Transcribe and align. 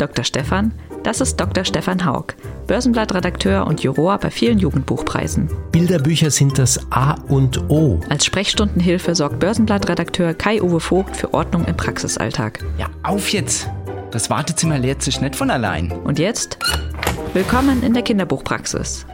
Dr. 0.00 0.24
Stefan, 0.24 0.72
das 1.02 1.20
ist 1.20 1.36
Dr. 1.36 1.64
Stefan 1.64 2.06
Haug, 2.06 2.34
Börsenblattredakteur 2.66 3.66
und 3.66 3.82
Juror 3.82 4.16
bei 4.18 4.30
vielen 4.30 4.58
Jugendbuchpreisen. 4.58 5.50
Bilderbücher 5.72 6.30
sind 6.30 6.58
das 6.58 6.80
A 6.90 7.14
und 7.28 7.68
O. 7.68 8.00
Als 8.08 8.24
Sprechstundenhilfe 8.24 9.14
sorgt 9.14 9.40
Börsenblattredakteur 9.40 10.32
Kai-Uwe 10.32 10.80
Vogt 10.80 11.16
für 11.16 11.34
Ordnung 11.34 11.66
im 11.66 11.76
Praxisalltag. 11.76 12.64
Ja, 12.78 12.88
auf 13.02 13.28
jetzt! 13.30 13.68
Das 14.10 14.30
Wartezimmer 14.30 14.78
leert 14.78 15.02
sich 15.02 15.20
nicht 15.20 15.36
von 15.36 15.50
allein. 15.50 15.92
Und 15.92 16.18
jetzt? 16.18 16.58
Willkommen 17.34 17.82
in 17.82 17.92
der 17.92 18.02
Kinderbuchpraxis. 18.02 19.06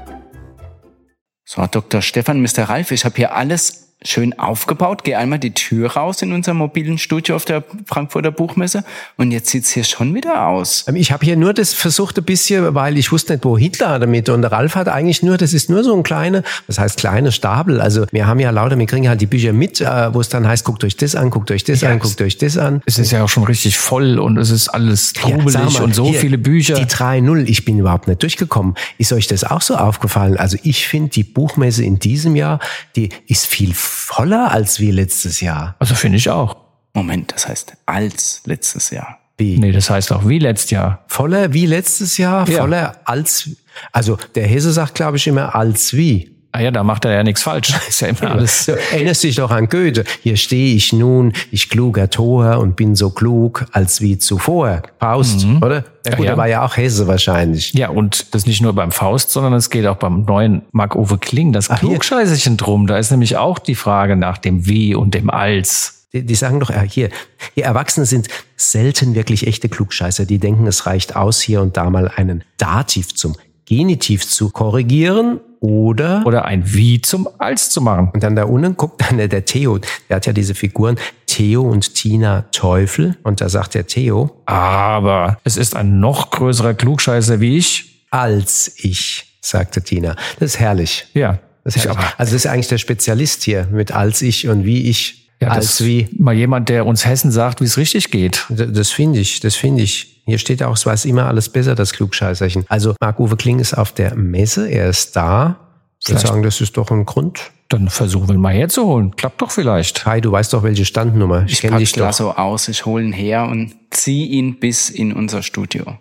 So, 1.44 1.66
Dr. 1.66 2.00
Stefan, 2.00 2.40
Mr. 2.40 2.64
Ralf, 2.68 2.92
ich 2.92 3.04
habe 3.04 3.16
hier 3.16 3.34
alles 3.34 3.85
schön 4.06 4.38
aufgebaut. 4.38 5.04
Gehe 5.04 5.18
einmal 5.18 5.38
die 5.38 5.52
Tür 5.52 5.92
raus 5.92 6.22
in 6.22 6.32
unserem 6.32 6.58
mobilen 6.58 6.98
Studio 6.98 7.36
auf 7.36 7.44
der 7.44 7.64
Frankfurter 7.86 8.30
Buchmesse 8.30 8.84
und 9.16 9.30
jetzt 9.30 9.50
sieht's 9.50 9.70
hier 9.70 9.84
schon 9.84 10.14
wieder 10.14 10.46
aus. 10.46 10.84
Ähm, 10.88 10.96
ich 10.96 11.12
habe 11.12 11.24
hier 11.24 11.36
nur 11.36 11.52
das 11.52 11.72
versucht 11.72 12.18
ein 12.18 12.24
bisschen, 12.24 12.74
weil 12.74 12.98
ich 12.98 13.12
wusste 13.12 13.34
nicht, 13.34 13.44
wo 13.44 13.58
Hitler 13.58 13.98
damit 13.98 14.28
und 14.28 14.42
der 14.42 14.52
Ralf 14.52 14.74
hat 14.74 14.88
eigentlich 14.88 15.22
nur, 15.22 15.36
das 15.36 15.52
ist 15.52 15.70
nur 15.70 15.84
so 15.84 15.94
ein 15.94 16.02
kleiner, 16.02 16.42
das 16.66 16.78
heißt 16.78 16.96
kleine 16.98 17.32
Stapel. 17.32 17.80
Also 17.80 18.06
wir 18.12 18.26
haben 18.26 18.40
ja 18.40 18.50
lauter, 18.50 18.78
wir 18.78 18.86
kriegen 18.86 19.08
halt 19.08 19.20
die 19.20 19.26
Bücher 19.26 19.52
mit, 19.52 19.80
äh, 19.80 20.14
wo 20.14 20.20
es 20.20 20.28
dann 20.28 20.46
heißt, 20.46 20.64
guckt 20.64 20.84
euch 20.84 20.96
das 20.96 21.14
an, 21.14 21.30
guckt 21.30 21.50
euch 21.50 21.64
das 21.64 21.80
ja, 21.80 21.90
an, 21.90 21.98
guckt 21.98 22.20
euch 22.20 22.38
das 22.38 22.56
an. 22.58 22.82
Es 22.86 22.98
ist 22.98 23.10
ja 23.10 23.24
auch 23.24 23.28
schon 23.28 23.44
richtig 23.44 23.78
voll 23.78 24.18
und 24.18 24.38
es 24.38 24.50
ist 24.50 24.68
alles 24.68 25.12
trubelig 25.12 25.54
ja, 25.54 25.82
und 25.82 25.94
so 25.94 26.06
hier, 26.06 26.20
viele 26.20 26.38
Bücher. 26.38 26.74
Die 26.74 26.86
3.0, 26.86 27.44
ich 27.48 27.64
bin 27.64 27.78
überhaupt 27.78 28.08
nicht 28.08 28.22
durchgekommen. 28.22 28.74
Ist 28.98 29.12
euch 29.12 29.26
das 29.26 29.44
auch 29.44 29.62
so 29.62 29.76
aufgefallen? 29.76 30.36
Also 30.36 30.56
ich 30.62 30.86
finde 30.86 31.10
die 31.10 31.24
Buchmesse 31.24 31.84
in 31.84 31.98
diesem 31.98 32.36
Jahr, 32.36 32.60
die 32.94 33.10
ist 33.26 33.46
viel 33.46 33.74
voller 33.96 34.52
als 34.52 34.78
wie 34.78 34.90
letztes 34.90 35.40
Jahr. 35.40 35.74
Also 35.78 35.94
finde 35.94 36.18
ich 36.18 36.28
auch. 36.28 36.56
Moment, 36.92 37.32
das 37.32 37.48
heißt 37.48 37.76
als 37.86 38.42
letztes 38.44 38.90
Jahr. 38.90 39.18
Wie? 39.38 39.58
Nee, 39.58 39.72
das 39.72 39.90
heißt 39.90 40.12
auch 40.12 40.26
wie 40.28 40.38
letztes 40.38 40.70
Jahr. 40.70 41.04
Voller 41.08 41.52
wie 41.52 41.66
letztes 41.66 42.16
Jahr, 42.16 42.48
ja. 42.48 42.60
voller 42.60 43.00
als, 43.04 43.50
also 43.92 44.18
der 44.34 44.46
Hesse 44.46 44.72
sagt, 44.72 44.94
glaube 44.94 45.16
ich, 45.16 45.26
immer 45.26 45.54
als 45.54 45.94
wie. 45.94 46.35
Ah 46.56 46.60
ja, 46.60 46.70
da 46.70 46.82
macht 46.82 47.04
er 47.04 47.12
ja 47.12 47.22
nichts 47.22 47.42
falsch. 47.42 47.74
Ist 47.88 48.00
ja 48.00 48.08
immer 48.08 48.30
alles. 48.30 48.66
Erinnerst 48.66 49.22
dich 49.22 49.36
doch 49.36 49.50
an 49.50 49.68
Goethe. 49.68 50.04
Hier 50.22 50.38
stehe 50.38 50.74
ich 50.74 50.90
nun, 50.90 51.34
ich 51.50 51.68
kluger 51.68 52.08
Tor 52.08 52.60
und 52.60 52.76
bin 52.76 52.96
so 52.96 53.10
klug 53.10 53.66
als 53.72 54.00
wie 54.00 54.16
zuvor. 54.16 54.80
Faust, 54.98 55.44
mhm. 55.44 55.62
oder? 55.62 55.84
Ja, 56.06 56.16
gut, 56.16 56.24
ja. 56.24 56.30
er 56.32 56.36
war 56.38 56.48
ja 56.48 56.64
auch 56.64 56.78
Hesse 56.78 57.06
wahrscheinlich. 57.08 57.74
Ja, 57.74 57.90
und 57.90 58.34
das 58.34 58.46
nicht 58.46 58.62
nur 58.62 58.72
beim 58.72 58.90
Faust, 58.90 59.32
sondern 59.32 59.52
es 59.52 59.68
geht 59.68 59.84
auch 59.86 59.96
beim 59.96 60.22
neuen 60.22 60.62
Marc-Uwe 60.72 61.18
Kling, 61.18 61.52
das 61.52 61.68
Klugscheißerchen 61.68 62.56
drum. 62.56 62.86
Da 62.86 62.96
ist 62.96 63.10
nämlich 63.10 63.36
auch 63.36 63.58
die 63.58 63.74
Frage 63.74 64.16
nach 64.16 64.38
dem 64.38 64.64
Wie 64.64 64.94
und 64.94 65.12
dem 65.12 65.28
Als. 65.28 66.06
Die, 66.14 66.24
die 66.24 66.34
sagen 66.36 66.58
doch, 66.60 66.72
hier, 66.88 67.10
ihr 67.54 67.64
Erwachsene 67.64 68.06
sind 68.06 68.28
selten 68.56 69.14
wirklich 69.14 69.46
echte 69.46 69.68
Klugscheißer. 69.68 70.24
Die 70.24 70.38
denken, 70.38 70.66
es 70.66 70.86
reicht 70.86 71.16
aus, 71.16 71.42
hier 71.42 71.60
und 71.60 71.76
da 71.76 71.90
mal 71.90 72.08
einen 72.08 72.44
Dativ 72.56 73.14
zum 73.14 73.36
Genitiv 73.66 74.26
zu 74.26 74.50
korrigieren 74.50 75.40
oder 75.60 76.22
oder 76.24 76.44
ein 76.44 76.72
Wie 76.72 77.00
zum 77.00 77.28
Als 77.38 77.70
zu 77.70 77.80
machen. 77.80 78.10
Und 78.14 78.22
dann 78.22 78.36
da 78.36 78.44
unten 78.44 78.76
guckt 78.76 79.02
dann 79.02 79.18
der, 79.18 79.28
der 79.28 79.44
Theo, 79.44 79.78
der 80.08 80.16
hat 80.16 80.26
ja 80.26 80.32
diese 80.32 80.54
Figuren 80.54 80.96
Theo 81.26 81.62
und 81.62 81.94
Tina 81.94 82.44
Teufel 82.52 83.16
und 83.22 83.40
da 83.40 83.48
sagt 83.48 83.74
der 83.74 83.86
Theo, 83.86 84.30
aber 84.46 85.38
es 85.44 85.56
ist 85.56 85.76
ein 85.76 86.00
noch 86.00 86.30
größerer 86.30 86.74
Klugscheißer 86.74 87.40
wie 87.40 87.58
ich 87.58 88.04
als 88.10 88.72
ich, 88.76 89.38
sagte 89.40 89.82
Tina. 89.82 90.16
Das 90.38 90.54
ist 90.54 90.60
herrlich. 90.60 91.06
Ja. 91.12 91.38
Das 91.64 91.76
ist 91.76 91.84
herrlich. 91.84 92.04
Also 92.16 92.32
das 92.32 92.44
ist 92.44 92.46
eigentlich 92.46 92.68
der 92.68 92.78
Spezialist 92.78 93.42
hier 93.42 93.66
mit 93.70 93.92
als 93.92 94.22
ich 94.22 94.48
und 94.48 94.64
wie 94.64 94.88
ich. 94.88 95.25
Ja, 95.40 95.48
als 95.48 95.84
wie 95.84 96.08
mal 96.18 96.34
jemand, 96.34 96.68
der 96.68 96.86
uns 96.86 97.04
Hessen 97.04 97.30
sagt, 97.30 97.60
wie 97.60 97.64
es 97.64 97.76
richtig 97.76 98.10
geht. 98.10 98.46
Das, 98.48 98.90
finde 98.90 99.18
ich, 99.18 99.40
das 99.40 99.54
finde 99.54 99.82
ich. 99.82 100.22
Hier 100.24 100.38
steht 100.38 100.62
auch, 100.62 100.74
es 100.74 100.86
weiß 100.86 101.04
immer 101.04 101.26
alles 101.26 101.48
besser, 101.48 101.74
das 101.74 101.92
Klugscheißerchen. 101.92 102.64
Also 102.68 102.94
Marc-Uwe 103.00 103.36
Kling 103.36 103.58
ist 103.58 103.74
auf 103.74 103.92
der 103.92 104.16
Messe, 104.16 104.68
er 104.68 104.88
ist 104.88 105.14
da. 105.14 105.60
Ich 106.00 106.08
würde 106.08 106.26
sagen, 106.26 106.42
das 106.42 106.60
ist 106.60 106.76
doch 106.76 106.90
ein 106.90 107.04
Grund. 107.04 107.50
Dann 107.68 107.88
versuchen 107.88 108.28
wir 108.28 108.38
mal 108.38 108.54
herzuholen. 108.54 109.14
Klappt 109.16 109.42
doch 109.42 109.50
vielleicht. 109.50 110.06
Hi, 110.06 110.20
du 110.20 110.30
weißt 110.32 110.52
doch, 110.52 110.62
welche 110.62 110.84
Standnummer. 110.84 111.44
Ich, 111.46 111.54
ich 111.54 111.60
kenne 111.60 111.78
dich 111.78 111.92
doch. 111.92 112.12
so 112.12 112.32
aus. 112.32 112.68
Ich 112.68 112.86
hole 112.86 113.04
ihn 113.04 113.12
her 113.12 113.46
und 113.46 113.74
zieh 113.90 114.26
ihn 114.26 114.58
bis 114.58 114.88
in 114.88 115.12
unser 115.12 115.42
Studio. 115.42 115.98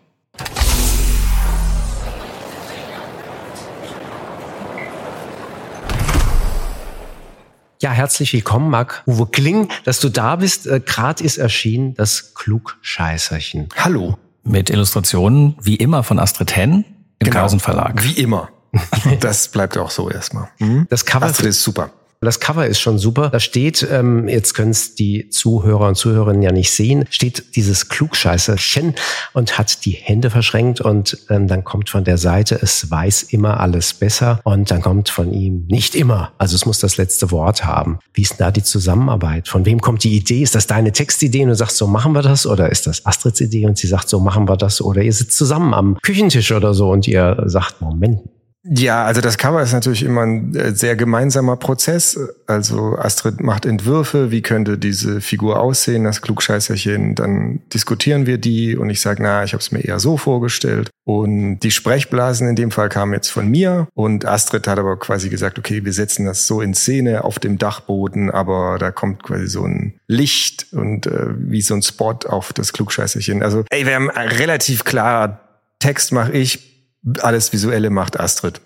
Ja, 7.86 7.92
herzlich 7.92 8.34
willkommen, 8.34 8.72
Marc 8.72 9.04
Uwe 9.06 9.28
Kling, 9.28 9.70
dass 9.84 10.00
du 10.00 10.10
da 10.10 10.38
bist. 10.38 10.66
Äh, 10.66 10.80
Grad 10.80 11.22
ist 11.22 11.38
erschienen, 11.38 11.94
das 11.94 12.34
Klugscheißerchen. 12.34 13.70
Hallo. 13.76 14.18
Mit 14.44 14.72
Illustrationen, 14.72 15.56
wie 15.62 15.76
immer, 15.76 16.02
von 16.02 16.18
Astrid 16.18 16.56
Henn 16.56 16.84
im 17.20 17.26
genau. 17.26 17.42
Carlsen 17.42 17.60
Verlag. 17.60 18.04
Wie 18.04 18.14
immer. 18.14 18.50
das 19.20 19.50
bleibt 19.50 19.78
auch 19.78 19.92
so 19.92 20.10
erstmal. 20.10 20.50
Mhm. 20.58 20.88
Das 20.90 21.06
Cover 21.06 21.28
Astrid 21.28 21.50
ist 21.50 21.62
super. 21.62 21.92
Das 22.26 22.40
Cover 22.40 22.66
ist 22.68 22.80
schon 22.80 22.98
super. 22.98 23.30
Da 23.30 23.40
steht, 23.40 23.88
ähm, 23.90 24.28
jetzt 24.28 24.54
können 24.54 24.72
es 24.72 24.96
die 24.96 25.30
Zuhörer 25.30 25.88
und 25.88 25.96
Zuhörerinnen 25.96 26.42
ja 26.42 26.52
nicht 26.52 26.72
sehen, 26.72 27.06
steht 27.10 27.56
dieses 27.56 27.90
Klugscheißerchen 27.90 28.96
und 29.34 29.58
hat 29.58 29.86
die 29.86 29.92
Hände 29.92 30.30
verschränkt 30.30 30.82
und 30.82 31.18
ähm, 31.30 31.48
dann 31.48 31.64
kommt 31.64 31.90
von 31.90 32.04
der 32.04 32.18
Seite, 32.18 32.60
es 32.62 32.90
weiß 32.90 33.24
immer 33.24 33.60
alles 33.60 33.94
besser 33.94 34.40
und 34.44 34.72
dann 34.72 34.82
kommt 34.82 35.10
von 35.10 35.32
ihm 35.32 35.66
nicht 35.68 35.96
immer. 35.96 36.32
Also 36.38 36.56
es 36.56 36.66
muss 36.66 36.80
das 36.80 36.98
letzte 36.98 37.32
Wort 37.32 37.64
haben. 37.66 38.00
Wie 38.14 38.24
ist 38.24 38.32
denn 38.32 38.40
da 38.40 38.52
die 38.52 38.64
Zusammenarbeit? 38.64 39.48
Von 39.48 39.66
wem 39.66 39.80
kommt 39.80 40.04
die 40.04 40.16
Idee? 40.16 40.42
Ist 40.42 40.56
das 40.56 40.68
deine 40.68 40.92
Textidee 40.92 41.44
und 41.44 41.50
du 41.50 41.56
sagst, 41.56 41.78
so 41.78 41.88
machen 41.88 42.14
wir 42.14 42.22
das? 42.22 42.46
Oder 42.46 42.72
ist 42.72 42.88
das 42.88 43.06
Astrids 43.06 43.42
Idee 43.42 43.66
und 43.66 43.78
sie 43.78 43.88
sagt, 43.88 44.10
so 44.10 44.20
machen 44.20 44.48
wir 44.48 44.58
das? 44.58 44.82
Oder 44.82 45.04
ihr 45.04 45.14
sitzt 45.14 45.38
zusammen 45.38 45.74
am 45.74 45.98
Küchentisch 46.02 46.52
oder 46.52 46.74
so 46.74 46.90
und 46.90 47.08
ihr 47.08 47.44
sagt, 47.46 47.82
Moment, 47.82 48.22
ja, 48.68 49.06
also 49.06 49.22
das 49.22 49.38
Cover 49.38 49.62
ist 49.62 49.74
natürlich 49.74 50.02
immer 50.02 50.22
ein 50.22 50.56
äh, 50.56 50.74
sehr 50.74 50.96
gemeinsamer 50.96 51.56
Prozess. 51.56 52.20
Also 52.48 52.98
Astrid 52.98 53.40
macht 53.40 53.66
Entwürfe, 53.66 54.32
wie 54.32 54.42
könnte 54.42 54.80
diese 54.80 55.22
Figur 55.22 55.60
aussehen, 55.60 56.04
das 56.04 56.24
Klugscheißerchen. 56.24 57.14
Dann 57.14 57.62
diskutieren 57.72 58.26
wir 58.26 58.40
die 58.40 58.76
und 58.76 58.90
ich 58.90 59.02
sage, 59.02 59.22
na, 59.22 59.44
ich 59.44 59.54
habe 59.54 59.62
es 59.62 59.72
mir 59.72 59.82
eher 59.82 60.00
so 60.00 60.18
vorgestellt. 60.18 60.90
Und 61.04 61.60
die 61.60 61.70
Sprechblasen 61.70 62.48
in 62.48 62.56
dem 62.56 62.72
Fall 62.72 62.90
kamen 62.90 63.14
jetzt 63.14 63.30
von 63.30 63.48
mir 63.48 63.88
und 63.94 64.26
Astrid 64.26 64.68
hat 64.68 64.80
aber 64.80 64.98
quasi 64.98 65.30
gesagt, 65.30 65.60
okay, 65.60 65.86
wir 65.86 65.94
setzen 65.94 66.26
das 66.26 66.48
so 66.48 66.62
in 66.62 66.74
Szene 66.74 67.24
auf 67.24 67.38
dem 67.38 67.60
Dachboden, 67.60 68.32
aber 68.32 68.78
da 68.80 68.90
kommt 68.90 69.22
quasi 69.22 69.46
so 69.46 69.64
ein 69.64 70.00
Licht 70.08 70.68
und 70.72 71.06
äh, 71.06 71.28
wie 71.38 71.62
so 71.62 71.76
ein 71.76 71.84
Spot 71.84 72.18
auf 72.28 72.52
das 72.52 72.74
Klugscheißerchen. 72.74 73.44
Also, 73.44 73.64
ey, 73.70 73.86
wir 73.86 73.94
haben 73.94 74.10
relativ 74.10 74.86
klar 74.86 75.42
Text 75.80 76.12
mache 76.12 76.32
ich, 76.32 76.75
alles 77.20 77.54
Visuelle 77.54 77.90
macht 77.90 78.20
Astrid. 78.20 78.62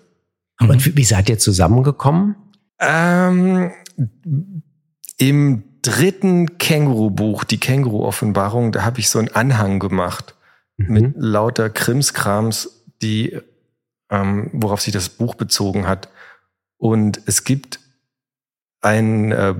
Und 0.60 0.96
wie 0.96 1.04
seid 1.04 1.28
ihr 1.28 1.38
zusammengekommen? 1.38 2.36
Ähm, 2.78 3.70
Im 5.16 5.64
dritten 5.82 6.58
Känguru-Buch, 6.58 7.44
die 7.44 7.58
Känguru-Offenbarung, 7.58 8.72
da 8.72 8.82
habe 8.84 9.00
ich 9.00 9.08
so 9.08 9.18
einen 9.18 9.28
Anhang 9.28 9.78
gemacht 9.78 10.34
mhm. 10.76 10.92
mit 10.92 11.14
lauter 11.16 11.70
Krimskrams, 11.70 12.84
die, 13.02 13.38
ähm, 14.10 14.50
worauf 14.52 14.82
sich 14.82 14.92
das 14.92 15.08
Buch 15.08 15.34
bezogen 15.34 15.86
hat. 15.86 16.08
Und 16.76 17.20
es 17.26 17.44
gibt 17.44 17.80
einen 18.82 19.32
äh, 19.32 19.54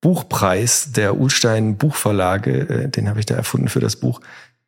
Buchpreis 0.00 0.92
der 0.92 1.18
Ulstein 1.18 1.76
Buchverlage, 1.76 2.68
äh, 2.68 2.88
den 2.88 3.08
habe 3.08 3.20
ich 3.20 3.26
da 3.26 3.34
erfunden 3.34 3.68
für 3.68 3.80
das 3.80 3.96
Buch 3.96 4.20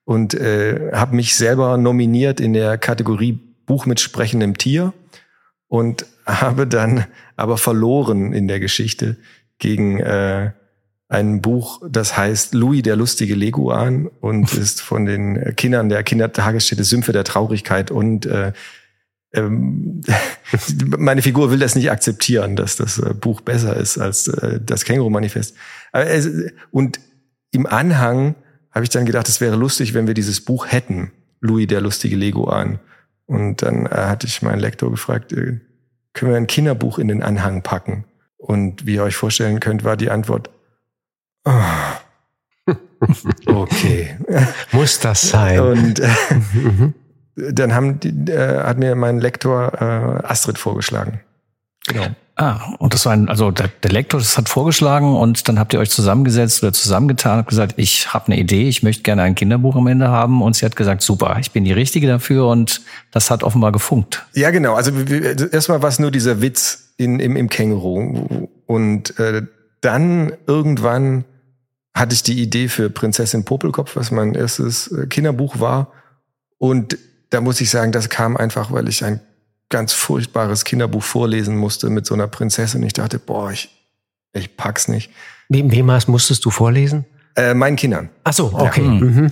und 0.08 0.32
äh, 0.32 0.90
habe 0.94 1.14
mich 1.14 1.36
selber 1.36 1.76
nominiert 1.76 2.40
in 2.40 2.54
der 2.54 2.78
Kategorie 2.78 3.38
Buch 3.66 3.84
mit 3.84 4.00
sprechendem 4.00 4.56
Tier 4.56 4.94
und 5.66 6.06
habe 6.26 6.66
dann 6.66 7.04
aber 7.36 7.58
verloren 7.58 8.32
in 8.32 8.48
der 8.48 8.58
Geschichte 8.58 9.18
gegen 9.58 10.00
äh, 10.00 10.52
ein 11.08 11.42
Buch, 11.42 11.82
das 11.86 12.16
heißt 12.16 12.54
Louis 12.54 12.80
der 12.82 12.96
lustige 12.96 13.34
Leguan 13.34 14.06
und 14.06 14.54
ist 14.54 14.80
von 14.80 15.04
den 15.04 15.54
Kindern 15.56 15.90
der 15.90 16.02
Kindertagesstätte 16.04 16.84
Sümpfe 16.84 17.12
der 17.12 17.24
Traurigkeit 17.24 17.90
und 17.90 18.24
äh, 18.24 18.54
ähm, 19.34 20.00
meine 20.96 21.20
Figur 21.20 21.50
will 21.50 21.58
das 21.58 21.74
nicht 21.74 21.90
akzeptieren, 21.90 22.56
dass 22.56 22.76
das 22.76 22.98
äh, 22.98 23.12
Buch 23.12 23.42
besser 23.42 23.76
ist 23.76 23.98
als 23.98 24.26
äh, 24.28 24.58
das 24.58 24.86
Känguru-Manifest. 24.86 25.54
Und 26.70 26.98
im 27.50 27.66
Anhang 27.66 28.36
habe 28.72 28.84
ich 28.84 28.90
dann 28.90 29.06
gedacht, 29.06 29.28
es 29.28 29.40
wäre 29.40 29.56
lustig, 29.56 29.94
wenn 29.94 30.06
wir 30.06 30.14
dieses 30.14 30.40
Buch 30.40 30.66
hätten, 30.66 31.12
Louis 31.40 31.66
der 31.66 31.80
lustige 31.80 32.16
Leguan. 32.16 32.78
Und 33.26 33.62
dann 33.62 33.86
äh, 33.86 33.90
hatte 33.90 34.26
ich 34.26 34.42
meinen 34.42 34.60
Lektor 34.60 34.90
gefragt, 34.90 35.32
äh, 35.32 35.60
können 36.12 36.30
wir 36.32 36.36
ein 36.36 36.46
Kinderbuch 36.46 36.98
in 36.98 37.08
den 37.08 37.22
Anhang 37.22 37.62
packen? 37.62 38.04
Und 38.36 38.86
wie 38.86 38.94
ihr 38.94 39.02
euch 39.02 39.16
vorstellen 39.16 39.60
könnt, 39.60 39.84
war 39.84 39.96
die 39.96 40.10
Antwort, 40.10 40.50
oh, 41.44 41.52
okay. 43.46 44.16
Muss 44.72 45.00
das 45.00 45.28
sein? 45.28 45.60
Und 45.60 46.00
äh, 46.00 46.08
dann 47.34 47.74
haben 47.74 48.00
die, 48.00 48.32
äh, 48.32 48.62
hat 48.62 48.78
mir 48.78 48.94
mein 48.94 49.20
Lektor 49.20 49.72
äh, 49.74 50.26
Astrid 50.26 50.58
vorgeschlagen. 50.58 51.20
Genau. 51.86 52.08
Ah, 52.40 52.72
und 52.78 52.94
das 52.94 53.04
war 53.04 53.14
ein, 53.14 53.28
also 53.28 53.50
der, 53.50 53.68
der 53.82 53.90
Lektor, 53.90 54.20
das 54.20 54.38
hat 54.38 54.48
vorgeschlagen 54.48 55.16
und 55.16 55.48
dann 55.48 55.58
habt 55.58 55.72
ihr 55.72 55.80
euch 55.80 55.90
zusammengesetzt 55.90 56.62
oder 56.62 56.72
zusammengetan 56.72 57.40
und 57.40 57.48
gesagt, 57.48 57.74
ich 57.78 58.14
habe 58.14 58.26
eine 58.26 58.38
Idee, 58.38 58.68
ich 58.68 58.84
möchte 58.84 59.02
gerne 59.02 59.22
ein 59.22 59.34
Kinderbuch 59.34 59.74
am 59.74 59.88
Ende 59.88 60.06
haben 60.06 60.40
und 60.40 60.54
sie 60.54 60.64
hat 60.64 60.76
gesagt, 60.76 61.02
super, 61.02 61.38
ich 61.40 61.50
bin 61.50 61.64
die 61.64 61.72
Richtige 61.72 62.06
dafür 62.06 62.46
und 62.46 62.82
das 63.10 63.32
hat 63.32 63.42
offenbar 63.42 63.72
gefunkt. 63.72 64.24
Ja, 64.34 64.52
genau. 64.52 64.74
Also 64.74 64.92
erstmal 65.50 65.82
war 65.82 65.88
es 65.88 65.98
nur 65.98 66.12
dieser 66.12 66.40
Witz 66.40 66.92
in, 66.96 67.18
im, 67.18 67.34
im 67.34 67.48
Känguru 67.48 68.46
und 68.66 69.18
äh, 69.18 69.42
dann 69.80 70.32
irgendwann 70.46 71.24
hatte 71.92 72.14
ich 72.14 72.22
die 72.22 72.40
Idee 72.40 72.68
für 72.68 72.88
Prinzessin 72.88 73.44
Popelkopf, 73.44 73.96
was 73.96 74.12
mein 74.12 74.34
erstes 74.34 74.92
äh, 74.92 75.08
Kinderbuch 75.08 75.58
war 75.58 75.90
und 76.58 76.96
da 77.30 77.40
muss 77.40 77.60
ich 77.60 77.68
sagen, 77.68 77.90
das 77.90 78.08
kam 78.08 78.36
einfach, 78.36 78.70
weil 78.70 78.86
ich 78.86 79.04
ein 79.04 79.20
ganz 79.68 79.92
furchtbares 79.92 80.64
Kinderbuch 80.64 81.02
vorlesen 81.02 81.56
musste 81.56 81.90
mit 81.90 82.06
so 82.06 82.14
einer 82.14 82.26
Prinzessin. 82.26 82.82
Ich 82.82 82.94
dachte, 82.94 83.18
boah, 83.18 83.50
ich, 83.50 83.70
ich 84.32 84.56
pack's 84.56 84.88
nicht. 84.88 85.10
Wem, 85.48 85.70
wem 85.70 85.86
musstest 86.06 86.44
du 86.44 86.50
vorlesen? 86.50 87.04
Äh, 87.36 87.54
meinen 87.54 87.76
Kindern. 87.76 88.10
Ach 88.24 88.32
so, 88.32 88.52
okay. 88.52 88.84
Ja. 88.84 88.90
Mhm. 88.90 89.30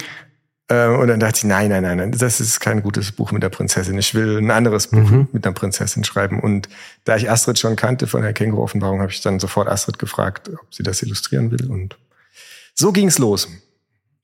Äh, 0.68 0.88
und 0.88 1.08
dann 1.08 1.20
dachte 1.20 1.38
ich, 1.38 1.44
nein, 1.44 1.70
nein, 1.70 1.82
nein, 1.82 1.96
nein, 1.98 2.12
das 2.12 2.40
ist 2.40 2.60
kein 2.60 2.82
gutes 2.82 3.12
Buch 3.12 3.30
mit 3.32 3.42
der 3.42 3.50
Prinzessin. 3.50 3.96
Ich 3.98 4.14
will 4.14 4.38
ein 4.38 4.50
anderes 4.50 4.88
Buch 4.88 5.10
mhm. 5.10 5.28
mit 5.32 5.46
einer 5.46 5.54
Prinzessin 5.54 6.04
schreiben. 6.04 6.40
Und 6.40 6.68
da 7.04 7.16
ich 7.16 7.30
Astrid 7.30 7.58
schon 7.58 7.76
kannte 7.76 8.06
von 8.06 8.22
der 8.22 8.32
Känguru-Offenbarung, 8.32 9.00
habe 9.00 9.12
ich 9.12 9.20
dann 9.20 9.38
sofort 9.38 9.68
Astrid 9.68 9.98
gefragt, 9.98 10.48
ob 10.48 10.74
sie 10.74 10.82
das 10.82 11.02
illustrieren 11.02 11.50
will. 11.50 11.70
Und 11.70 11.96
so 12.74 12.92
ging's 12.92 13.18
los. 13.18 13.48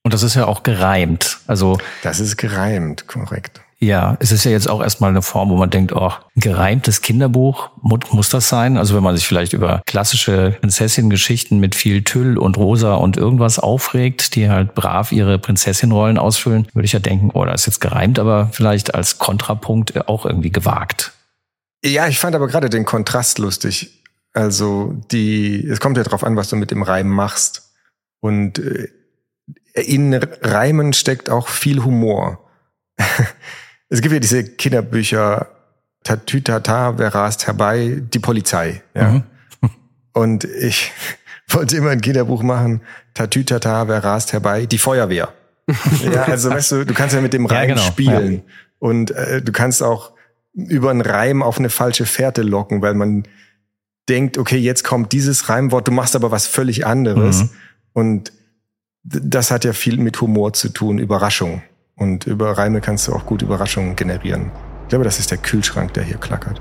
Und 0.02 0.12
das 0.12 0.24
ist 0.24 0.34
ja 0.34 0.46
auch 0.46 0.64
gereimt. 0.64 1.38
Also 1.46 1.78
das 2.02 2.18
ist 2.18 2.36
gereimt, 2.36 3.06
korrekt. 3.06 3.60
Ja, 3.82 4.16
es 4.20 4.30
ist 4.30 4.44
ja 4.44 4.52
jetzt 4.52 4.70
auch 4.70 4.80
erstmal 4.80 5.10
eine 5.10 5.22
Form, 5.22 5.50
wo 5.50 5.56
man 5.56 5.68
denkt, 5.68 5.92
oh, 5.92 6.12
gereimtes 6.36 7.02
Kinderbuch, 7.02 7.70
muss 7.80 8.28
das 8.28 8.48
sein? 8.48 8.76
Also 8.76 8.94
wenn 8.94 9.02
man 9.02 9.16
sich 9.16 9.26
vielleicht 9.26 9.54
über 9.54 9.82
klassische 9.86 10.56
Prinzessin-Geschichten 10.60 11.58
mit 11.58 11.74
viel 11.74 12.04
Tüll 12.04 12.38
und 12.38 12.56
Rosa 12.58 12.94
und 12.94 13.16
irgendwas 13.16 13.58
aufregt, 13.58 14.36
die 14.36 14.48
halt 14.48 14.76
brav 14.76 15.10
ihre 15.10 15.36
Prinzessin-Rollen 15.40 16.16
ausfüllen, 16.16 16.68
würde 16.74 16.86
ich 16.86 16.92
ja 16.92 17.00
denken, 17.00 17.32
oh, 17.34 17.44
das 17.44 17.62
ist 17.62 17.66
jetzt 17.66 17.80
gereimt, 17.80 18.20
aber 18.20 18.50
vielleicht 18.52 18.94
als 18.94 19.18
Kontrapunkt 19.18 20.08
auch 20.08 20.26
irgendwie 20.26 20.52
gewagt. 20.52 21.10
Ja, 21.84 22.06
ich 22.06 22.20
fand 22.20 22.36
aber 22.36 22.46
gerade 22.46 22.70
den 22.70 22.84
Kontrast 22.84 23.40
lustig. 23.40 24.04
Also 24.32 24.94
die, 25.10 25.66
es 25.66 25.80
kommt 25.80 25.96
ja 25.96 26.04
drauf 26.04 26.22
an, 26.22 26.36
was 26.36 26.48
du 26.48 26.54
mit 26.54 26.70
dem 26.70 26.84
Reim 26.84 27.08
machst. 27.08 27.72
Und 28.20 28.60
äh, 28.60 28.86
in 29.74 30.14
Reimen 30.14 30.92
steckt 30.92 31.28
auch 31.28 31.48
viel 31.48 31.82
Humor. 31.82 32.48
es 33.92 34.00
gibt 34.00 34.14
ja 34.14 34.20
diese 34.20 34.42
Kinderbücher, 34.42 35.48
Tatütata, 36.02 36.98
wer 36.98 37.14
rast 37.14 37.46
herbei, 37.46 38.02
die 38.12 38.18
Polizei. 38.18 38.82
Ja. 38.94 39.10
Mhm. 39.10 39.22
Und 40.14 40.44
ich 40.44 40.92
wollte 41.50 41.76
immer 41.76 41.90
ein 41.90 42.00
Kinderbuch 42.00 42.42
machen, 42.42 42.80
Tatütata, 43.12 43.88
wer 43.88 44.02
rast 44.02 44.32
herbei, 44.32 44.64
die 44.64 44.78
Feuerwehr. 44.78 45.34
ja, 46.12 46.22
also 46.24 46.48
weißt 46.48 46.72
du, 46.72 46.86
du 46.86 46.94
kannst 46.94 47.14
ja 47.14 47.20
mit 47.20 47.34
dem 47.34 47.44
Reim 47.44 47.68
ja, 47.68 47.74
genau. 47.74 47.86
spielen. 47.86 48.34
Ja. 48.34 48.40
Und 48.78 49.10
äh, 49.10 49.42
du 49.42 49.52
kannst 49.52 49.82
auch 49.82 50.12
über 50.54 50.90
einen 50.90 51.02
Reim 51.02 51.42
auf 51.42 51.58
eine 51.58 51.68
falsche 51.68 52.06
Fährte 52.06 52.42
locken, 52.42 52.80
weil 52.80 52.94
man 52.94 53.28
denkt, 54.08 54.38
okay, 54.38 54.56
jetzt 54.56 54.84
kommt 54.84 55.12
dieses 55.12 55.50
Reimwort, 55.50 55.86
du 55.86 55.92
machst 55.92 56.16
aber 56.16 56.30
was 56.30 56.46
völlig 56.46 56.86
anderes. 56.86 57.42
Mhm. 57.42 57.50
Und 57.92 58.32
das 59.04 59.50
hat 59.50 59.64
ja 59.64 59.74
viel 59.74 59.98
mit 59.98 60.18
Humor 60.22 60.54
zu 60.54 60.70
tun, 60.70 60.98
Überraschung. 60.98 61.62
Und 61.96 62.26
über 62.26 62.56
Reime 62.56 62.80
kannst 62.80 63.08
du 63.08 63.12
auch 63.12 63.26
gut 63.26 63.42
Überraschungen 63.42 63.96
generieren. 63.96 64.50
Ich 64.82 64.88
glaube, 64.88 65.04
das 65.04 65.18
ist 65.18 65.30
der 65.30 65.38
Kühlschrank, 65.38 65.94
der 65.94 66.04
hier 66.04 66.18
klackert. 66.18 66.60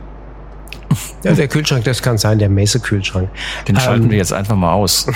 Ja, 1.23 1.33
der 1.33 1.47
Kühlschrank, 1.47 1.83
das 1.85 2.01
kann 2.01 2.17
sein, 2.17 2.39
der 2.39 2.49
Messe-Kühlschrank. 2.49 3.29
Den 3.67 3.75
ähm, 3.75 3.81
schalten 3.81 4.09
wir 4.09 4.17
jetzt 4.17 4.33
einfach 4.33 4.55
mal 4.55 4.73
aus. 4.73 5.05
ja, 5.07 5.13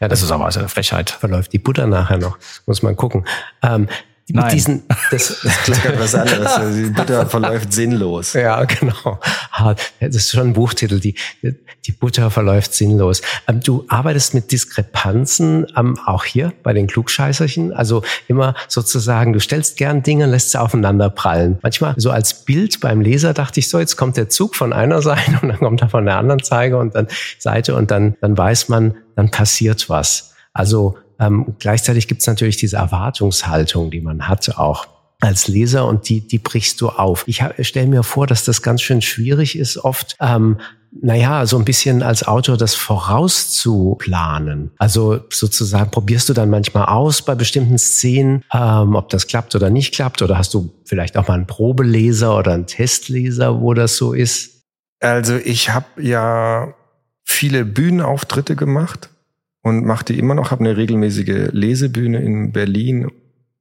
das, 0.00 0.08
das 0.10 0.22
ist 0.22 0.30
aber 0.30 0.44
also 0.44 0.60
eine 0.60 0.68
Frechheit. 0.68 1.10
Verläuft 1.10 1.52
die 1.52 1.58
Butter 1.58 1.86
nachher 1.86 2.18
noch. 2.18 2.38
Muss 2.66 2.82
man 2.82 2.96
gucken. 2.96 3.24
Ähm, 3.62 3.88
Nein. 4.32 4.44
Mit 4.44 4.54
diesen, 4.54 4.82
das, 5.10 5.40
das 5.42 5.56
klingt 5.64 5.98
was 5.98 6.14
anderes. 6.14 6.60
Die 6.74 6.90
Butter 6.90 7.26
verläuft 7.30 7.72
sinnlos. 7.72 8.32
Ja, 8.34 8.64
genau. 8.64 9.18
Das 10.00 10.16
ist 10.16 10.30
schon 10.30 10.48
ein 10.48 10.52
Buchtitel. 10.52 11.00
Die, 11.00 11.14
die 11.42 11.92
Butter 11.92 12.30
verläuft 12.30 12.74
sinnlos. 12.74 13.22
Ähm, 13.48 13.60
du 13.60 13.84
arbeitest 13.88 14.34
mit 14.34 14.52
Diskrepanzen 14.52 15.66
ähm, 15.76 15.98
auch 16.04 16.24
hier 16.24 16.52
bei 16.62 16.72
den 16.72 16.86
Klugscheißerchen. 16.86 17.72
Also 17.72 18.02
immer 18.28 18.54
sozusagen, 18.68 19.32
du 19.32 19.40
stellst 19.40 19.76
gern 19.76 20.02
Dinge 20.02 20.24
und 20.24 20.30
lässt 20.30 20.52
sie 20.52 20.60
aufeinander 20.60 21.10
prallen. 21.10 21.58
Manchmal 21.62 21.94
so 21.96 22.10
als 22.10 22.44
Bild 22.44 22.80
beim 22.80 23.00
Leser 23.00 23.34
dachte 23.34 23.60
ich 23.60 23.68
so, 23.68 23.78
jetzt 23.78 23.96
kommt 23.96 24.16
der 24.16 24.28
Zug 24.28 24.56
von 24.56 24.72
einer 24.72 25.02
Seite 25.10 25.38
und 25.42 25.48
dann 25.48 25.58
kommt 25.58 25.82
er 25.82 25.88
von 25.88 26.04
der 26.04 26.16
anderen 26.16 26.42
Zeige 26.42 26.78
und 26.78 26.94
dann 26.94 27.08
Seite 27.38 27.74
und 27.74 27.90
dann, 27.90 28.16
dann 28.20 28.36
weiß 28.36 28.68
man, 28.68 28.96
dann 29.16 29.30
passiert 29.30 29.88
was. 29.88 30.34
Also 30.52 30.98
ähm, 31.20 31.54
gleichzeitig 31.58 32.08
gibt 32.08 32.22
es 32.22 32.26
natürlich 32.26 32.56
diese 32.56 32.78
Erwartungshaltung, 32.78 33.90
die 33.90 34.00
man 34.00 34.26
hat 34.26 34.56
auch 34.56 34.88
als 35.20 35.48
Leser 35.48 35.86
und 35.86 36.08
die, 36.08 36.26
die 36.26 36.38
brichst 36.38 36.80
du 36.80 36.88
auf. 36.88 37.24
Ich 37.26 37.44
stelle 37.60 37.86
mir 37.86 38.02
vor, 38.02 38.26
dass 38.26 38.44
das 38.44 38.62
ganz 38.62 38.80
schön 38.80 39.02
schwierig 39.02 39.58
ist, 39.58 39.76
oft, 39.76 40.16
ähm, 40.18 40.58
naja, 41.02 41.46
so 41.46 41.58
ein 41.58 41.64
bisschen 41.64 42.02
als 42.02 42.26
Autor 42.26 42.56
das 42.56 42.74
vorauszuplanen. 42.74 44.72
Also 44.78 45.20
sozusagen 45.30 45.90
probierst 45.90 46.30
du 46.30 46.32
dann 46.32 46.50
manchmal 46.50 46.86
aus 46.86 47.22
bei 47.22 47.34
bestimmten 47.34 47.78
Szenen, 47.78 48.44
ähm, 48.52 48.96
ob 48.96 49.10
das 49.10 49.26
klappt 49.26 49.54
oder 49.54 49.70
nicht 49.70 49.94
klappt, 49.94 50.22
oder 50.22 50.38
hast 50.38 50.54
du 50.54 50.72
vielleicht 50.84 51.16
auch 51.18 51.28
mal 51.28 51.34
einen 51.34 51.46
Probeleser 51.46 52.36
oder 52.36 52.54
einen 52.54 52.66
Testleser, 52.66 53.60
wo 53.60 53.74
das 53.74 53.96
so 53.96 54.14
ist? 54.14 54.62
Also 55.00 55.36
ich 55.36 55.70
habe 55.70 56.02
ja 56.02 56.74
viele 57.24 57.64
Bühnenauftritte 57.64 58.56
gemacht 58.56 59.10
und 59.62 59.84
mache 59.84 60.04
die 60.04 60.18
immer 60.18 60.34
noch, 60.34 60.50
habe 60.50 60.64
eine 60.64 60.76
regelmäßige 60.76 61.50
Lesebühne 61.52 62.20
in 62.20 62.52
Berlin 62.52 63.10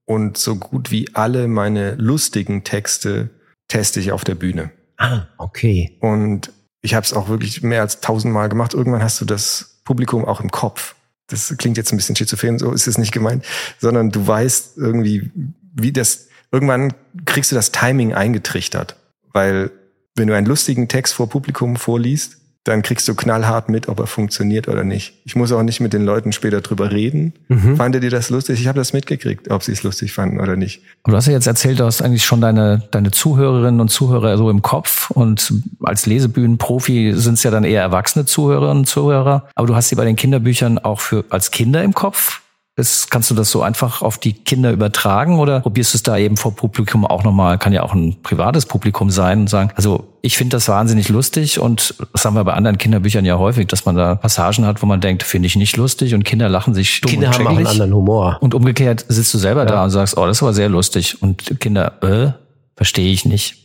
und 0.06 0.38
so 0.38 0.56
gut 0.56 0.92
wie 0.92 1.13
alle 1.13 1.48
meine 1.48 1.96
lustigen 1.96 2.63
Texte 2.63 3.30
teste 3.68 4.00
ich 4.00 4.12
auf 4.12 4.24
der 4.24 4.36
Bühne. 4.36 4.72
Ah, 4.98 5.28
okay. 5.38 5.98
Und 6.01 6.51
ich 6.81 6.94
habe 6.94 7.06
es 7.06 7.13
auch 7.13 7.30
wirklich 7.30 7.62
mehr 7.62 7.81
als 7.81 8.01
tausendmal 8.01 8.50
gemacht. 8.50 8.74
Irgendwann 8.74 9.04
hast 9.04 9.22
du 9.22 9.25
das 9.25 9.81
Publikum 9.84 10.25
auch 10.25 10.42
im 10.42 10.51
Kopf. 10.51 10.95
Das 11.28 11.56
klingt 11.57 11.78
jetzt 11.78 11.94
ein 11.94 11.97
bisschen 11.97 12.16
schizophren, 12.16 12.57
so 12.57 12.71
ist 12.71 12.88
es 12.88 12.97
nicht 12.97 13.12
gemeint, 13.12 13.45
sondern 13.78 14.09
du 14.09 14.26
weißt 14.26 14.78
irgendwie, 14.78 15.31
wie 15.76 15.92
das, 15.92 16.28
irgendwann 16.52 16.94
kriegst 17.26 17.52
du 17.52 17.56
das 17.56 17.71
Timing 17.71 18.14
eingetrichtert. 18.14 18.95
Weil 19.31 19.71
wenn 20.16 20.28
du 20.28 20.35
einen 20.35 20.47
lustigen 20.47 20.88
Text 20.88 21.14
vor 21.14 21.30
Publikum 21.30 21.76
vorliest, 21.76 22.39
dann 22.66 22.81
kriegst 22.81 23.07
du 23.07 23.16
knallhart 23.16 23.69
mit, 23.69 23.87
ob 23.87 23.99
er 23.99 24.07
funktioniert 24.07 24.68
oder 24.68 24.83
nicht. 24.83 25.13
Ich 25.25 25.35
muss 25.35 25.51
auch 25.51 25.63
nicht 25.63 25.80
mit 25.80 25.94
den 25.94 26.04
Leuten 26.04 26.33
später 26.33 26.61
drüber 26.61 26.92
reden. 26.92 27.33
Mhm. 27.47 27.78
Fandet 27.78 28.04
ihr 28.04 28.09
das 28.09 28.30
lustig? 28.30 28.59
Ich 28.59 28.68
habe 28.68 28.78
das 28.78 28.94
mitgekriegt, 28.94 29.49
ob 29.49 29.63
sie 29.63 29.71
es 29.71 29.83
lustig 29.83 30.11
fanden 30.13 30.39
oder 30.39 30.56
nicht. 30.56 30.81
Aber 31.04 31.13
du 31.13 31.18
hast 31.18 31.28
ja 31.28 31.33
jetzt 31.33 31.47
erzählt, 31.47 31.80
du 31.80 31.85
hast 31.85 32.01
eigentlich 32.01 32.25
schon 32.25 32.42
deine, 32.42 32.83
deine 32.92 33.11
Zuhörerinnen 33.11 33.80
und 33.80 33.89
Zuhörer 33.89 34.37
so 34.37 34.49
im 34.49 34.61
Kopf 34.61 35.09
und 35.11 35.54
als 35.81 36.06
Lesebühnenprofi 36.06 37.13
sind 37.16 37.35
es 37.35 37.44
ja 37.44 37.51
dann 37.51 37.63
eher 37.63 37.81
erwachsene 37.81 38.25
Zuhörerinnen 38.25 38.80
und 38.80 38.87
Zuhörer. 38.87 39.47
Aber 39.56 39.68
du 39.68 39.75
hast 39.75 39.89
sie 39.89 39.95
bei 39.95 40.06
den 40.06 40.18
Kinderbüchern 40.18 40.80
auch 40.80 40.99
für 40.99 41.23
als 41.30 41.51
Kinder 41.51 41.83
im 41.83 41.94
Kopf? 41.94 42.42
Ist, 42.80 43.12
kannst 43.12 43.30
du 43.30 43.36
das 43.36 43.52
so 43.52 43.62
einfach 43.62 44.02
auf 44.02 44.18
die 44.18 44.33
Kinder 44.33 44.71
übertragen 44.71 45.38
oder 45.38 45.59
probierst 45.59 45.94
du 45.94 45.98
es 45.98 46.04
da 46.04 46.18
eben 46.18 46.38
vor 46.38 46.56
Publikum 46.56 47.06
auch 47.06 47.24
nochmal, 47.24 47.57
kann 47.57 47.74
ja 47.74 47.83
auch 47.83 47.94
ein 47.94 48.16
privates 48.24 48.66
Publikum 48.66 49.09
sein 49.09 49.42
und 49.42 49.50
sagen, 49.50 49.71
also 49.76 50.07
ich 50.21 50.38
finde 50.38 50.56
das 50.56 50.68
wahnsinnig 50.68 51.09
lustig 51.09 51.59
und 51.59 51.95
das 52.14 52.26
haben 52.26 52.36
wir 52.36 52.44
bei 52.44 52.54
anderen 52.54 52.78
Kinderbüchern 52.78 53.26
ja 53.26 53.38
häufig, 53.38 53.68
dass 53.68 53.86
man 53.86 53.95
da 53.95 54.16
Passagen 54.16 54.66
hat, 54.66 54.81
wo 54.81 54.86
man 54.86 55.02
denkt, 55.02 55.24
finde 55.24 55.48
ich 55.48 55.56
nicht 55.56 55.78
lustig 55.78 56.14
und 56.14 56.24
Kinder 56.24 56.50
lachen 56.50 56.74
sich 56.74 56.95
stumm 56.95 57.12
Kinder 57.12 57.28
und 57.28 57.36
haben 57.36 57.48
auch 57.48 57.57
einen 57.57 57.68
anderen 57.68 57.94
Humor. 57.94 58.38
Und 58.42 58.54
umgekehrt 58.54 59.06
sitzt 59.07 59.33
du 59.33 59.38
selber 59.38 59.62
ja. 59.62 59.66
da 59.66 59.83
und 59.83 59.90
sagst, 59.90 60.18
oh, 60.18 60.26
das 60.26 60.42
war 60.42 60.54
sehr 60.54 60.69
lustig 60.69 61.21
und 61.21 61.59
Kinder, 61.59 61.94
äh, 62.02 62.31
verstehe 62.76 63.12
ich 63.12 63.26
nicht. 63.26 63.56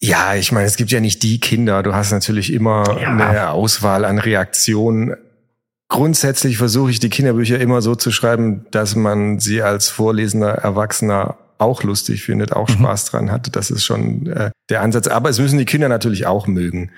Ja, 0.00 0.34
ich 0.34 0.52
meine, 0.52 0.66
es 0.66 0.76
gibt 0.76 0.90
ja 0.92 1.00
nicht 1.00 1.22
die 1.22 1.40
Kinder. 1.40 1.82
Du 1.82 1.94
hast 1.94 2.12
natürlich 2.12 2.52
immer 2.52 2.84
ja. 3.00 3.08
eine 3.08 3.50
Auswahl 3.50 4.04
an 4.04 4.18
Reaktionen 4.18 5.14
Grundsätzlich 5.88 6.58
versuche 6.58 6.90
ich 6.90 7.00
die 7.00 7.08
Kinderbücher 7.08 7.58
immer 7.58 7.80
so 7.80 7.94
zu 7.94 8.10
schreiben, 8.10 8.66
dass 8.70 8.94
man 8.94 9.38
sie 9.38 9.62
als 9.62 9.88
vorlesender 9.88 10.50
Erwachsener 10.50 11.38
auch 11.56 11.82
lustig 11.82 12.22
findet, 12.22 12.52
auch 12.52 12.68
mhm. 12.68 12.74
Spaß 12.74 13.06
dran 13.06 13.32
hat. 13.32 13.56
Das 13.56 13.70
ist 13.70 13.84
schon 13.84 14.26
äh, 14.26 14.50
der 14.68 14.82
Ansatz. 14.82 15.08
Aber 15.08 15.30
es 15.30 15.38
müssen 15.38 15.58
die 15.58 15.64
Kinder 15.64 15.88
natürlich 15.88 16.26
auch 16.26 16.46
mögen. 16.46 16.90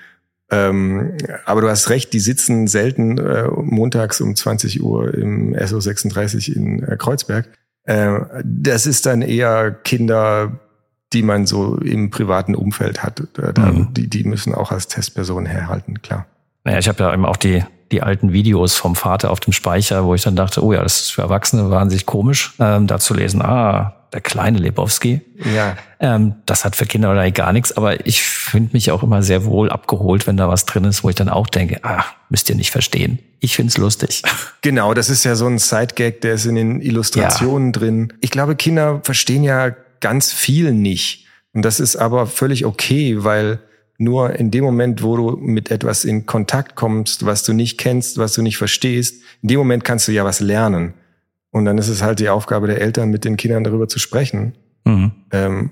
Ähm, 0.51 1.17
aber 1.45 1.61
du 1.61 1.69
hast 1.69 1.89
recht, 1.89 2.11
die 2.11 2.19
sitzen 2.19 2.67
selten 2.67 3.17
äh, 3.17 3.47
montags 3.47 4.19
um 4.19 4.35
20 4.35 4.83
Uhr 4.83 5.13
im 5.13 5.55
SO36 5.55 6.53
in 6.53 6.83
äh, 6.83 6.97
Kreuzberg. 6.97 7.47
Äh, 7.85 8.19
das 8.43 8.85
ist 8.85 9.05
dann 9.05 9.21
eher 9.21 9.71
Kinder, 9.71 10.59
die 11.13 11.23
man 11.23 11.45
so 11.45 11.77
im 11.77 12.09
privaten 12.09 12.55
Umfeld 12.55 13.01
hat. 13.01 13.23
Da, 13.33 13.71
mhm. 13.71 13.93
die, 13.93 14.09
die 14.09 14.25
müssen 14.25 14.53
auch 14.53 14.71
als 14.71 14.87
Testperson 14.87 15.45
herhalten, 15.45 16.01
klar. 16.01 16.25
Naja, 16.63 16.79
ich 16.79 16.87
habe 16.87 17.03
ja 17.03 17.13
eben 17.13 17.25
auch 17.25 17.37
die 17.37 17.63
die 17.91 18.01
alten 18.01 18.31
Videos 18.31 18.75
vom 18.75 18.95
Vater 18.95 19.31
auf 19.31 19.39
dem 19.39 19.53
Speicher, 19.53 20.05
wo 20.05 20.15
ich 20.15 20.23
dann 20.23 20.35
dachte, 20.35 20.63
oh 20.63 20.73
ja, 20.73 20.81
das 20.81 21.01
ist 21.01 21.11
für 21.11 21.21
Erwachsene 21.21 21.69
wahnsinnig 21.69 22.05
komisch, 22.05 22.53
ähm, 22.59 22.87
da 22.87 22.99
zu 22.99 23.13
lesen, 23.13 23.41
ah, 23.41 23.95
der 24.13 24.21
kleine 24.21 24.57
Lebowski. 24.57 25.21
Ja. 25.53 25.77
Ähm, 25.99 26.35
das 26.45 26.65
hat 26.65 26.75
für 26.75 26.85
Kinder 26.85 27.11
oder 27.11 27.29
gar 27.31 27.53
nichts, 27.53 27.71
aber 27.77 28.05
ich 28.05 28.21
finde 28.23 28.71
mich 28.73 28.91
auch 28.91 29.03
immer 29.03 29.23
sehr 29.23 29.45
wohl 29.45 29.69
abgeholt, 29.69 30.27
wenn 30.27 30.37
da 30.37 30.49
was 30.49 30.65
drin 30.65 30.83
ist, 30.83 31.03
wo 31.03 31.09
ich 31.09 31.15
dann 31.15 31.29
auch 31.29 31.47
denke, 31.47 31.79
ah, 31.83 32.03
müsst 32.29 32.49
ihr 32.49 32.55
nicht 32.55 32.71
verstehen. 32.71 33.19
Ich 33.39 33.55
find's 33.55 33.77
lustig. 33.77 34.23
Genau, 34.63 34.93
das 34.93 35.09
ist 35.09 35.23
ja 35.23 35.33
so 35.33 35.47
ein 35.47 35.57
Sidegag, 35.57 36.21
der 36.21 36.35
ist 36.35 36.45
in 36.45 36.53
den 36.53 36.81
Illustrationen 36.81 37.69
ja. 37.69 37.79
drin. 37.79 38.13
Ich 38.21 38.29
glaube, 38.29 38.55
Kinder 38.55 39.01
verstehen 39.03 39.43
ja 39.43 39.71
ganz 39.99 40.31
viel 40.31 40.71
nicht. 40.71 41.25
Und 41.53 41.63
das 41.63 41.79
ist 41.79 41.95
aber 41.95 42.27
völlig 42.27 42.63
okay, 42.63 43.23
weil 43.23 43.59
nur 44.01 44.31
in 44.35 44.49
dem 44.49 44.63
Moment, 44.63 45.03
wo 45.03 45.15
du 45.15 45.37
mit 45.37 45.69
etwas 45.69 46.05
in 46.05 46.25
Kontakt 46.25 46.75
kommst, 46.75 47.25
was 47.25 47.43
du 47.43 47.53
nicht 47.53 47.77
kennst, 47.77 48.17
was 48.17 48.33
du 48.33 48.41
nicht 48.41 48.57
verstehst, 48.57 49.21
in 49.43 49.49
dem 49.49 49.59
Moment 49.59 49.83
kannst 49.83 50.07
du 50.07 50.11
ja 50.11 50.25
was 50.25 50.39
lernen. 50.39 50.95
Und 51.51 51.65
dann 51.65 51.77
ist 51.77 51.87
es 51.87 52.01
halt 52.01 52.19
die 52.19 52.29
Aufgabe 52.29 52.65
der 52.65 52.81
Eltern, 52.81 53.11
mit 53.11 53.25
den 53.25 53.37
Kindern 53.37 53.63
darüber 53.63 53.87
zu 53.87 53.99
sprechen. 53.99 54.55
Mhm. 54.85 55.11
Ähm, 55.31 55.69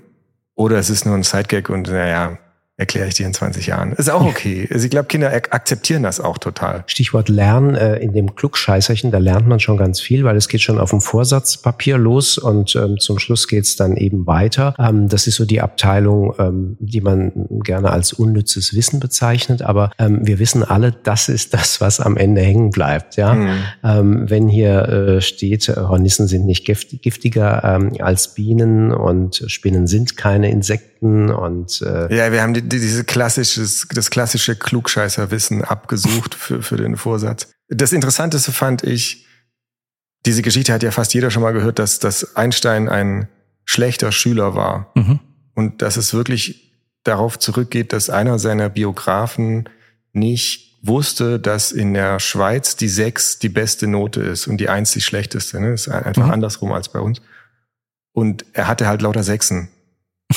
oder 0.54 0.78
es 0.78 0.90
ist 0.90 1.06
nur 1.06 1.16
ein 1.16 1.24
Sidegag 1.24 1.70
und 1.70 1.88
naja, 1.88 2.38
erkläre 2.80 3.08
ich 3.08 3.14
dir 3.14 3.26
in 3.26 3.34
20 3.34 3.66
Jahren. 3.66 3.92
Ist 3.92 4.10
auch 4.10 4.24
okay. 4.24 4.66
Also 4.72 4.84
ich 4.86 4.90
glaube, 4.90 5.06
Kinder 5.06 5.30
akzeptieren 5.30 6.02
das 6.02 6.18
auch 6.18 6.38
total. 6.38 6.82
Stichwort 6.86 7.28
Lernen, 7.28 7.74
äh, 7.74 7.96
in 7.96 8.14
dem 8.14 8.34
Klugscheißerchen, 8.34 9.10
da 9.10 9.18
lernt 9.18 9.46
man 9.46 9.60
schon 9.60 9.76
ganz 9.76 10.00
viel, 10.00 10.24
weil 10.24 10.36
es 10.36 10.48
geht 10.48 10.62
schon 10.62 10.78
auf 10.78 10.90
dem 10.90 11.02
Vorsatzpapier 11.02 11.98
los 11.98 12.38
und 12.38 12.74
ähm, 12.76 12.98
zum 12.98 13.18
Schluss 13.18 13.48
geht's 13.48 13.76
dann 13.76 13.96
eben 13.96 14.26
weiter. 14.26 14.74
Ähm, 14.78 15.08
das 15.08 15.26
ist 15.26 15.36
so 15.36 15.44
die 15.44 15.60
Abteilung, 15.60 16.34
ähm, 16.38 16.76
die 16.80 17.02
man 17.02 17.32
gerne 17.62 17.90
als 17.90 18.14
unnützes 18.14 18.74
Wissen 18.74 18.98
bezeichnet, 18.98 19.60
aber 19.60 19.90
ähm, 19.98 20.26
wir 20.26 20.38
wissen 20.38 20.64
alle, 20.64 20.92
das 20.92 21.28
ist 21.28 21.52
das, 21.52 21.82
was 21.82 22.00
am 22.00 22.16
Ende 22.16 22.40
hängen 22.40 22.70
bleibt. 22.70 23.16
Ja, 23.16 23.34
mhm. 23.34 23.62
Ähm, 23.84 24.30
Wenn 24.30 24.48
hier 24.48 24.88
äh, 24.88 25.20
steht, 25.20 25.68
Hornissen 25.68 26.28
sind 26.28 26.46
nicht 26.46 26.64
gift 26.64 27.02
giftiger 27.02 27.62
ähm, 27.62 27.92
als 28.00 28.34
Bienen 28.34 28.90
und 28.92 29.44
Spinnen 29.48 29.86
sind 29.86 30.16
keine 30.16 30.50
Insekten 30.50 31.30
und 31.30 31.82
äh, 31.82 32.14
ja, 32.14 32.32
wir 32.32 32.42
haben 32.42 32.54
die 32.54 32.66
diese 32.78 33.04
klassisches, 33.04 33.86
das 33.92 34.10
klassische 34.10 34.56
Klugscheißerwissen 34.56 35.64
abgesucht 35.64 36.34
für, 36.34 36.62
für 36.62 36.76
den 36.76 36.96
Vorsatz. 36.96 37.48
Das 37.68 37.92
Interessanteste 37.92 38.52
fand 38.52 38.82
ich, 38.82 39.26
diese 40.26 40.42
Geschichte 40.42 40.72
hat 40.72 40.82
ja 40.82 40.90
fast 40.90 41.14
jeder 41.14 41.30
schon 41.30 41.42
mal 41.42 41.52
gehört, 41.52 41.78
dass, 41.78 41.98
dass 41.98 42.36
Einstein 42.36 42.88
ein 42.88 43.28
schlechter 43.64 44.12
Schüler 44.12 44.54
war. 44.54 44.90
Mhm. 44.94 45.20
Und 45.54 45.82
dass 45.82 45.96
es 45.96 46.14
wirklich 46.14 46.72
darauf 47.04 47.38
zurückgeht, 47.38 47.92
dass 47.92 48.10
einer 48.10 48.38
seiner 48.38 48.68
Biografen 48.68 49.68
nicht 50.12 50.78
wusste, 50.82 51.38
dass 51.38 51.72
in 51.72 51.94
der 51.94 52.20
Schweiz 52.20 52.76
die 52.76 52.88
sechs 52.88 53.38
die 53.38 53.48
beste 53.48 53.86
Note 53.86 54.22
ist 54.22 54.46
und 54.46 54.58
die 54.58 54.68
eins 54.68 54.92
die 54.92 55.00
schlechteste. 55.00 55.60
Ne? 55.60 55.72
Ist 55.72 55.88
einfach 55.88 56.26
mhm. 56.26 56.32
andersrum 56.32 56.72
als 56.72 56.88
bei 56.88 57.00
uns. 57.00 57.20
Und 58.12 58.44
er 58.52 58.66
hatte 58.66 58.86
halt 58.86 59.02
lauter 59.02 59.22
Sechsen. 59.22 59.68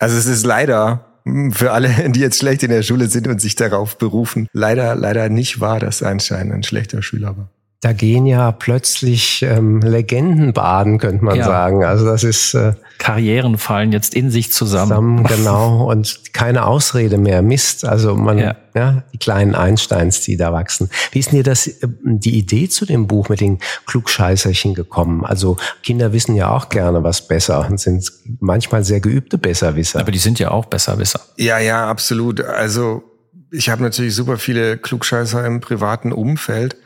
Also 0.00 0.16
es 0.16 0.26
ist 0.26 0.46
leider 0.46 1.07
für 1.52 1.72
alle, 1.72 2.10
die 2.10 2.20
jetzt 2.20 2.38
schlecht 2.38 2.62
in 2.62 2.70
der 2.70 2.82
Schule 2.82 3.08
sind 3.08 3.28
und 3.28 3.40
sich 3.40 3.56
darauf 3.56 3.98
berufen, 3.98 4.48
leider, 4.52 4.94
leider 4.94 5.28
nicht 5.28 5.60
wahr, 5.60 5.80
dass 5.80 6.02
Einstein 6.02 6.52
ein 6.52 6.62
schlechter 6.62 7.02
Schüler 7.02 7.36
war. 7.36 7.50
Da 7.80 7.92
gehen 7.92 8.26
ja 8.26 8.50
plötzlich 8.50 9.42
ähm, 9.42 9.80
Legenden 9.80 10.52
baden, 10.52 10.98
könnte 10.98 11.24
man 11.24 11.36
ja. 11.36 11.44
sagen. 11.44 11.84
Also 11.84 12.06
das 12.06 12.24
ist 12.24 12.54
äh, 12.54 12.72
Karrieren 12.98 13.56
fallen 13.56 13.92
jetzt 13.92 14.16
in 14.16 14.32
sich 14.32 14.52
zusammen. 14.52 14.88
zusammen. 14.88 15.24
Genau 15.24 15.88
und 15.88 16.32
keine 16.32 16.66
Ausrede 16.66 17.18
mehr. 17.18 17.40
Mist. 17.40 17.84
Also 17.84 18.16
man, 18.16 18.38
ja. 18.38 18.56
ja. 18.74 19.04
die 19.12 19.18
kleinen 19.18 19.54
Einsteins, 19.54 20.22
die 20.22 20.36
da 20.36 20.52
wachsen. 20.52 20.90
Wie 21.12 21.20
ist 21.20 21.30
denn 21.30 21.38
dir 21.38 21.44
das 21.44 21.68
äh, 21.68 21.86
die 22.02 22.36
Idee 22.36 22.68
zu 22.68 22.84
dem 22.84 23.06
Buch 23.06 23.28
mit 23.28 23.40
den 23.40 23.60
Klugscheißerchen 23.86 24.74
gekommen? 24.74 25.24
Also 25.24 25.56
Kinder 25.84 26.12
wissen 26.12 26.34
ja 26.34 26.50
auch 26.50 26.70
gerne 26.70 27.04
was 27.04 27.28
besser 27.28 27.64
und 27.70 27.78
sind 27.78 28.10
manchmal 28.40 28.82
sehr 28.82 28.98
geübte 28.98 29.38
Besserwisser. 29.38 30.00
Aber 30.00 30.10
die 30.10 30.18
sind 30.18 30.40
ja 30.40 30.50
auch 30.50 30.66
Besserwisser. 30.66 31.20
Ja, 31.36 31.60
ja, 31.60 31.88
absolut. 31.88 32.40
Also 32.40 33.04
ich 33.50 33.68
habe 33.68 33.82
natürlich 33.82 34.14
super 34.14 34.36
viele 34.36 34.76
Klugscheißer 34.76 35.46
im 35.46 35.60
privaten 35.60 36.12
Umfeld. 36.12 36.76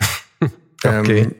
Okay. 0.84 1.18
Ähm, 1.20 1.34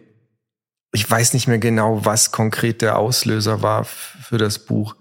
ich 0.93 1.11
weiß 1.11 1.33
nicht 1.33 1.49
mehr 1.49 1.59
genau, 1.59 2.05
was 2.05 2.33
konkret 2.33 2.83
der 2.83 2.99
Auslöser 2.99 3.63
war 3.63 3.85
für 3.85 4.39
das 4.39 4.59
Buch. 4.59 4.95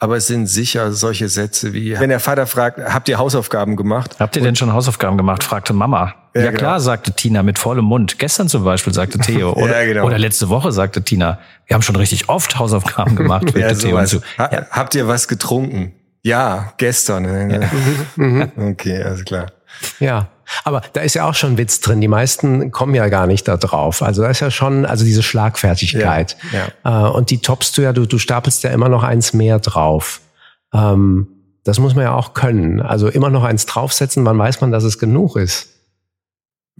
Aber 0.00 0.16
es 0.16 0.28
sind 0.28 0.46
sicher 0.46 0.92
solche 0.92 1.28
Sätze 1.28 1.72
wie, 1.72 1.98
wenn 1.98 2.08
der 2.08 2.20
Vater 2.20 2.46
fragt, 2.46 2.78
habt 2.78 3.08
ihr 3.08 3.18
Hausaufgaben 3.18 3.74
gemacht? 3.74 4.16
Habt 4.20 4.36
ihr 4.36 4.42
denn 4.42 4.54
schon 4.54 4.72
Hausaufgaben 4.72 5.16
gemacht? 5.16 5.42
fragte 5.42 5.72
Mama. 5.72 6.14
Ja, 6.36 6.42
ja 6.42 6.52
klar, 6.52 6.74
genau. 6.74 6.78
sagte 6.78 7.12
Tina 7.12 7.42
mit 7.42 7.58
vollem 7.58 7.84
Mund. 7.84 8.16
Gestern 8.20 8.48
zum 8.48 8.62
Beispiel, 8.62 8.94
sagte 8.94 9.18
Theo. 9.18 9.52
Oder, 9.56 9.82
ja, 9.82 9.92
genau. 9.92 10.06
oder 10.06 10.18
letzte 10.18 10.48
Woche, 10.50 10.70
sagte 10.70 11.02
Tina. 11.02 11.40
Wir 11.66 11.74
haben 11.74 11.82
schon 11.82 11.96
richtig 11.96 12.28
oft 12.28 12.56
Hausaufgaben 12.60 13.16
gemacht, 13.16 13.52
ja, 13.56 13.74
Theo. 13.74 13.98
Ha 13.98 14.10
ja. 14.38 14.66
Habt 14.70 14.94
ihr 14.94 15.08
was 15.08 15.26
getrunken? 15.26 15.94
Ja, 16.22 16.72
gestern. 16.76 17.50
Ja. 17.50 18.48
okay, 18.70 19.02
alles 19.02 19.24
klar. 19.24 19.46
Ja. 19.98 20.28
Aber 20.64 20.82
da 20.92 21.00
ist 21.00 21.14
ja 21.14 21.28
auch 21.28 21.34
schon 21.34 21.58
Witz 21.58 21.80
drin. 21.80 22.00
Die 22.00 22.08
meisten 22.08 22.70
kommen 22.70 22.94
ja 22.94 23.08
gar 23.08 23.26
nicht 23.26 23.46
da 23.48 23.56
drauf. 23.56 24.02
Also 24.02 24.22
da 24.22 24.30
ist 24.30 24.40
ja 24.40 24.50
schon, 24.50 24.86
also 24.86 25.04
diese 25.04 25.22
Schlagfertigkeit. 25.22 26.36
Ja, 26.52 26.68
ja. 26.84 27.08
Äh, 27.08 27.10
und 27.10 27.30
die 27.30 27.38
toppst 27.38 27.76
du 27.76 27.82
ja, 27.82 27.92
du, 27.92 28.06
du 28.06 28.18
stapelst 28.18 28.62
ja 28.62 28.70
immer 28.70 28.88
noch 28.88 29.02
eins 29.02 29.32
mehr 29.32 29.58
drauf. 29.58 30.20
Ähm, 30.72 31.28
das 31.64 31.78
muss 31.78 31.94
man 31.94 32.04
ja 32.04 32.14
auch 32.14 32.34
können. 32.34 32.80
Also 32.80 33.08
immer 33.08 33.30
noch 33.30 33.44
eins 33.44 33.66
draufsetzen, 33.66 34.24
wann 34.24 34.38
weiß 34.38 34.60
man, 34.60 34.72
dass 34.72 34.84
es 34.84 34.98
genug 34.98 35.36
ist. 35.36 35.68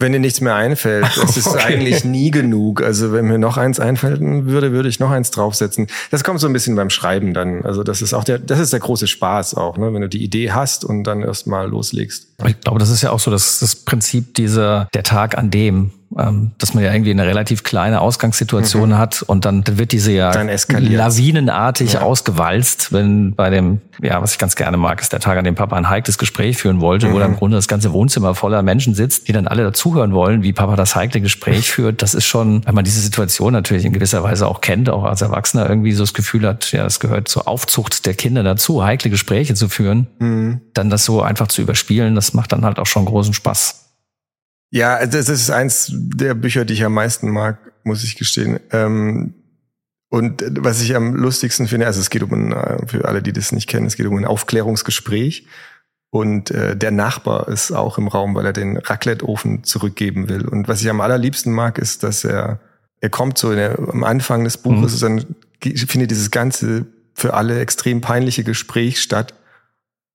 Wenn 0.00 0.12
dir 0.12 0.20
nichts 0.20 0.40
mehr 0.40 0.54
einfällt, 0.54 1.06
es 1.24 1.36
ist 1.36 1.48
okay. 1.48 1.64
eigentlich 1.64 2.04
nie 2.04 2.30
genug. 2.30 2.82
Also 2.82 3.12
wenn 3.12 3.26
mir 3.26 3.38
noch 3.38 3.56
eins 3.56 3.80
einfallen 3.80 4.46
würde, 4.46 4.70
würde 4.70 4.88
ich 4.88 5.00
noch 5.00 5.10
eins 5.10 5.32
draufsetzen. 5.32 5.88
Das 6.10 6.22
kommt 6.22 6.38
so 6.38 6.46
ein 6.46 6.52
bisschen 6.52 6.76
beim 6.76 6.88
Schreiben 6.88 7.34
dann. 7.34 7.64
Also 7.64 7.82
das 7.82 8.00
ist 8.00 8.14
auch 8.14 8.24
der, 8.24 8.38
das 8.38 8.60
ist 8.60 8.72
der 8.72 8.80
große 8.80 9.08
Spaß 9.08 9.54
auch, 9.56 9.76
ne? 9.76 9.92
wenn 9.92 10.02
du 10.02 10.08
die 10.08 10.22
Idee 10.22 10.52
hast 10.52 10.84
und 10.84 11.02
dann 11.04 11.22
erst 11.22 11.48
mal 11.48 11.68
loslegst. 11.68 12.27
Ich 12.46 12.60
glaube, 12.60 12.78
das 12.78 12.90
ist 12.90 13.02
ja 13.02 13.10
auch 13.10 13.18
so 13.18 13.30
das, 13.30 13.58
das 13.58 13.74
Prinzip 13.74 14.34
dieser, 14.34 14.88
der 14.94 15.02
Tag 15.02 15.36
an 15.36 15.50
dem, 15.50 15.92
ähm, 16.16 16.52
dass 16.58 16.72
man 16.72 16.82
ja 16.82 16.92
irgendwie 16.92 17.10
eine 17.10 17.26
relativ 17.26 17.64
kleine 17.64 18.00
Ausgangssituation 18.00 18.90
mhm. 18.90 18.98
hat 18.98 19.22
und 19.22 19.44
dann, 19.44 19.62
wird 19.66 19.92
diese 19.92 20.12
ja 20.12 20.32
lawinenartig 20.32 21.94
ja. 21.94 22.00
ausgewalzt, 22.00 22.92
wenn 22.92 23.34
bei 23.34 23.50
dem, 23.50 23.82
ja, 24.02 24.22
was 24.22 24.32
ich 24.32 24.38
ganz 24.38 24.56
gerne 24.56 24.78
mag, 24.78 25.00
ist 25.02 25.12
der 25.12 25.20
Tag, 25.20 25.36
an 25.36 25.44
dem 25.44 25.54
Papa 25.54 25.76
ein 25.76 25.90
heikles 25.90 26.16
Gespräch 26.16 26.56
führen 26.56 26.80
wollte, 26.80 27.08
mhm. 27.08 27.12
wo 27.12 27.18
dann 27.18 27.32
im 27.32 27.36
Grunde 27.36 27.56
das 27.56 27.68
ganze 27.68 27.92
Wohnzimmer 27.92 28.34
voller 28.34 28.62
Menschen 28.62 28.94
sitzt, 28.94 29.28
die 29.28 29.32
dann 29.32 29.46
alle 29.46 29.64
dazuhören 29.64 30.14
wollen, 30.14 30.42
wie 30.42 30.54
Papa 30.54 30.76
das 30.76 30.96
heikle 30.96 31.20
Gespräch 31.20 31.70
führt. 31.70 32.00
Das 32.00 32.14
ist 32.14 32.24
schon, 32.24 32.64
wenn 32.64 32.74
man 32.74 32.84
diese 32.84 33.00
Situation 33.00 33.52
natürlich 33.52 33.84
in 33.84 33.92
gewisser 33.92 34.22
Weise 34.22 34.48
auch 34.48 34.62
kennt, 34.62 34.88
auch 34.88 35.04
als 35.04 35.20
Erwachsener 35.20 35.68
irgendwie 35.68 35.92
so 35.92 36.04
das 36.04 36.14
Gefühl 36.14 36.46
hat, 36.46 36.72
ja, 36.72 36.86
es 36.86 37.00
gehört 37.00 37.28
zur 37.28 37.46
Aufzucht 37.46 38.06
der 38.06 38.14
Kinder 38.14 38.42
dazu, 38.42 38.82
heikle 38.82 39.10
Gespräche 39.10 39.54
zu 39.54 39.68
führen, 39.68 40.06
mhm. 40.18 40.62
dann 40.72 40.88
das 40.88 41.04
so 41.04 41.20
einfach 41.20 41.48
zu 41.48 41.60
überspielen, 41.60 42.14
das 42.14 42.27
macht 42.34 42.52
dann 42.52 42.64
halt 42.64 42.78
auch 42.78 42.86
schon 42.86 43.04
großen 43.04 43.34
Spaß. 43.34 43.84
Ja, 44.70 45.06
das 45.06 45.28
ist 45.28 45.50
eins 45.50 45.90
der 45.92 46.34
Bücher, 46.34 46.64
die 46.64 46.74
ich 46.74 46.84
am 46.84 46.94
meisten 46.94 47.30
mag, 47.30 47.58
muss 47.84 48.04
ich 48.04 48.16
gestehen. 48.16 48.60
Ähm, 48.70 49.34
und 50.10 50.42
was 50.58 50.80
ich 50.82 50.94
am 50.96 51.14
lustigsten 51.14 51.68
finde, 51.68 51.86
also 51.86 52.00
es 52.00 52.10
geht 52.10 52.22
um, 52.22 52.32
ein, 52.32 52.88
für 52.88 53.06
alle, 53.06 53.22
die 53.22 53.32
das 53.32 53.52
nicht 53.52 53.68
kennen, 53.68 53.86
es 53.86 53.96
geht 53.96 54.06
um 54.06 54.16
ein 54.16 54.24
Aufklärungsgespräch. 54.24 55.46
Und 56.10 56.50
äh, 56.50 56.74
der 56.74 56.90
Nachbar 56.90 57.48
ist 57.48 57.70
auch 57.72 57.98
im 57.98 58.08
Raum, 58.08 58.34
weil 58.34 58.46
er 58.46 58.54
den 58.54 58.78
Raclette-Ofen 58.78 59.64
zurückgeben 59.64 60.28
will. 60.28 60.48
Und 60.48 60.66
was 60.66 60.80
ich 60.80 60.88
am 60.88 61.02
allerliebsten 61.02 61.52
mag, 61.52 61.78
ist, 61.78 62.02
dass 62.02 62.24
er, 62.24 62.60
er 63.00 63.10
kommt 63.10 63.36
so 63.36 63.54
der, 63.54 63.78
am 63.78 64.04
Anfang 64.04 64.44
des 64.44 64.56
Buches, 64.56 64.96
mhm. 64.96 65.00
dann 65.00 65.36
findet 65.60 66.10
dieses 66.10 66.30
ganze 66.30 66.86
für 67.12 67.34
alle 67.34 67.60
extrem 67.60 68.00
peinliche 68.00 68.44
Gespräch 68.44 69.02
statt. 69.02 69.34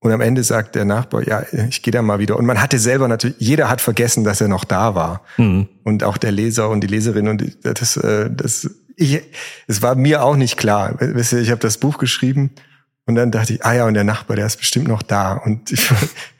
Und 0.03 0.11
am 0.11 0.19
Ende 0.19 0.43
sagt 0.43 0.75
der 0.75 0.83
Nachbar, 0.83 1.25
ja, 1.25 1.43
ich 1.69 1.81
gehe 1.81 1.93
da 1.93 2.01
mal 2.01 2.19
wieder. 2.19 2.35
Und 2.35 2.45
man 2.45 2.61
hatte 2.61 2.77
selber 2.77 3.07
natürlich, 3.07 3.37
jeder 3.39 3.69
hat 3.69 3.79
vergessen, 3.79 4.25
dass 4.25 4.41
er 4.41 4.49
noch 4.49 4.65
da 4.65 4.95
war. 4.95 5.21
Mhm. 5.37 5.69
Und 5.83 6.03
auch 6.03 6.17
der 6.17 6.33
Leser 6.33 6.69
und 6.69 6.81
die 6.81 6.87
Leserin 6.87 7.29
und 7.29 7.57
das, 7.63 7.95
äh, 7.95 8.29
das, 8.29 8.69
ich, 8.97 9.21
es 9.65 9.81
war 9.81 9.95
mir 9.95 10.21
auch 10.21 10.35
nicht 10.35 10.57
klar. 10.57 10.95
Wisst 10.99 11.31
ihr, 11.31 11.39
ich 11.39 11.51
habe 11.51 11.61
das 11.61 11.77
Buch 11.77 11.99
geschrieben 11.99 12.51
und 13.05 13.15
dann 13.15 13.31
dachte 13.31 13.53
ich, 13.53 13.65
ah 13.65 13.75
ja, 13.75 13.85
und 13.85 13.93
der 13.93 14.03
Nachbar, 14.03 14.35
der 14.35 14.45
ist 14.45 14.57
bestimmt 14.57 14.89
noch 14.89 15.03
da. 15.03 15.35
Und 15.35 15.71
ich, 15.71 15.87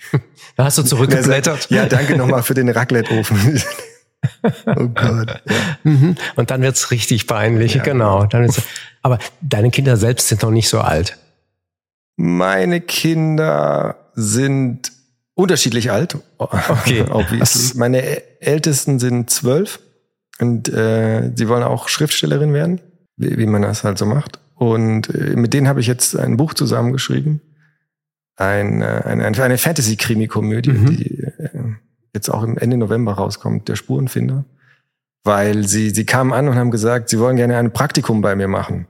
da 0.58 0.66
hast 0.66 0.78
du 0.78 0.84
zurückgeblättert. 0.84 1.70
ja, 1.70 1.86
danke 1.86 2.18
nochmal 2.18 2.44
für 2.44 2.56
den 2.56 2.68
Raclette-Ofen. 2.68 3.64
oh 4.66 4.88
Gott. 4.90 5.42
Ja. 5.46 5.56
Mhm. 5.84 6.16
Und 6.36 6.52
dann 6.52 6.62
wird's 6.62 6.92
richtig 6.92 7.28
peinlich, 7.28 7.76
ja, 7.76 7.84
genau. 7.84 8.26
Dann 8.26 8.42
wird's, 8.42 8.62
aber 9.04 9.20
deine 9.40 9.72
Kinder 9.72 9.96
selbst 9.96 10.28
sind 10.28 10.44
noch 10.44 10.52
nicht 10.52 10.68
so 10.68 10.82
alt. 10.82 11.18
Meine 12.16 12.82
Kinder 12.82 13.96
sind 14.14 14.92
unterschiedlich 15.36 15.92
alt. 15.92 16.18
Okay. 16.38 17.06
Meine 17.76 18.42
Ältesten 18.42 19.00
sind 19.00 19.30
zwölf 19.30 19.80
und 20.40 20.70
äh, 20.70 21.32
sie 21.36 21.48
wollen 21.48 21.64
auch 21.64 21.88
Schriftstellerin 21.88 22.54
werden, 22.54 22.82
wie, 23.18 23.38
wie 23.38 23.46
man 23.46 23.62
das 23.62 23.84
halt 23.84 23.98
so 23.98 24.06
macht. 24.06 24.40
Und 24.56 25.14
äh, 25.14 25.36
mit 25.36 25.54
denen 25.54 25.68
habe 25.68 25.80
ich 25.80 25.88
jetzt 25.88 26.18
ein 26.18 26.38
Buch 26.38 26.54
zusammengeschrieben. 26.54 27.42
Ein, 28.36 28.82
äh, 28.82 29.02
eine, 29.06 29.26
eine 29.26 29.58
Fantasy-Krimi-Komödie, 29.58 30.72
mhm. 30.72 30.86
die 30.96 31.20
äh, 31.20 31.50
jetzt 32.14 32.30
auch 32.30 32.44
im 32.44 32.58
Ende 32.58 32.78
November 32.78 33.14
rauskommt, 33.14 33.68
der 33.68 33.76
Spurenfinder. 33.76 34.46
Weil 35.24 35.68
sie, 35.68 35.90
sie 35.92 36.06
kamen 36.06 36.34
an 36.34 36.50
und 36.50 36.56
haben 36.56 36.72
gesagt, 36.72 37.10
sie 37.10 37.20
wollen 37.20 37.38
gerne 37.38 37.58
ein 37.58 37.72
Praktikum 37.72 38.22
bei 38.22 38.36
mir 38.36 38.48
machen. 38.48 38.88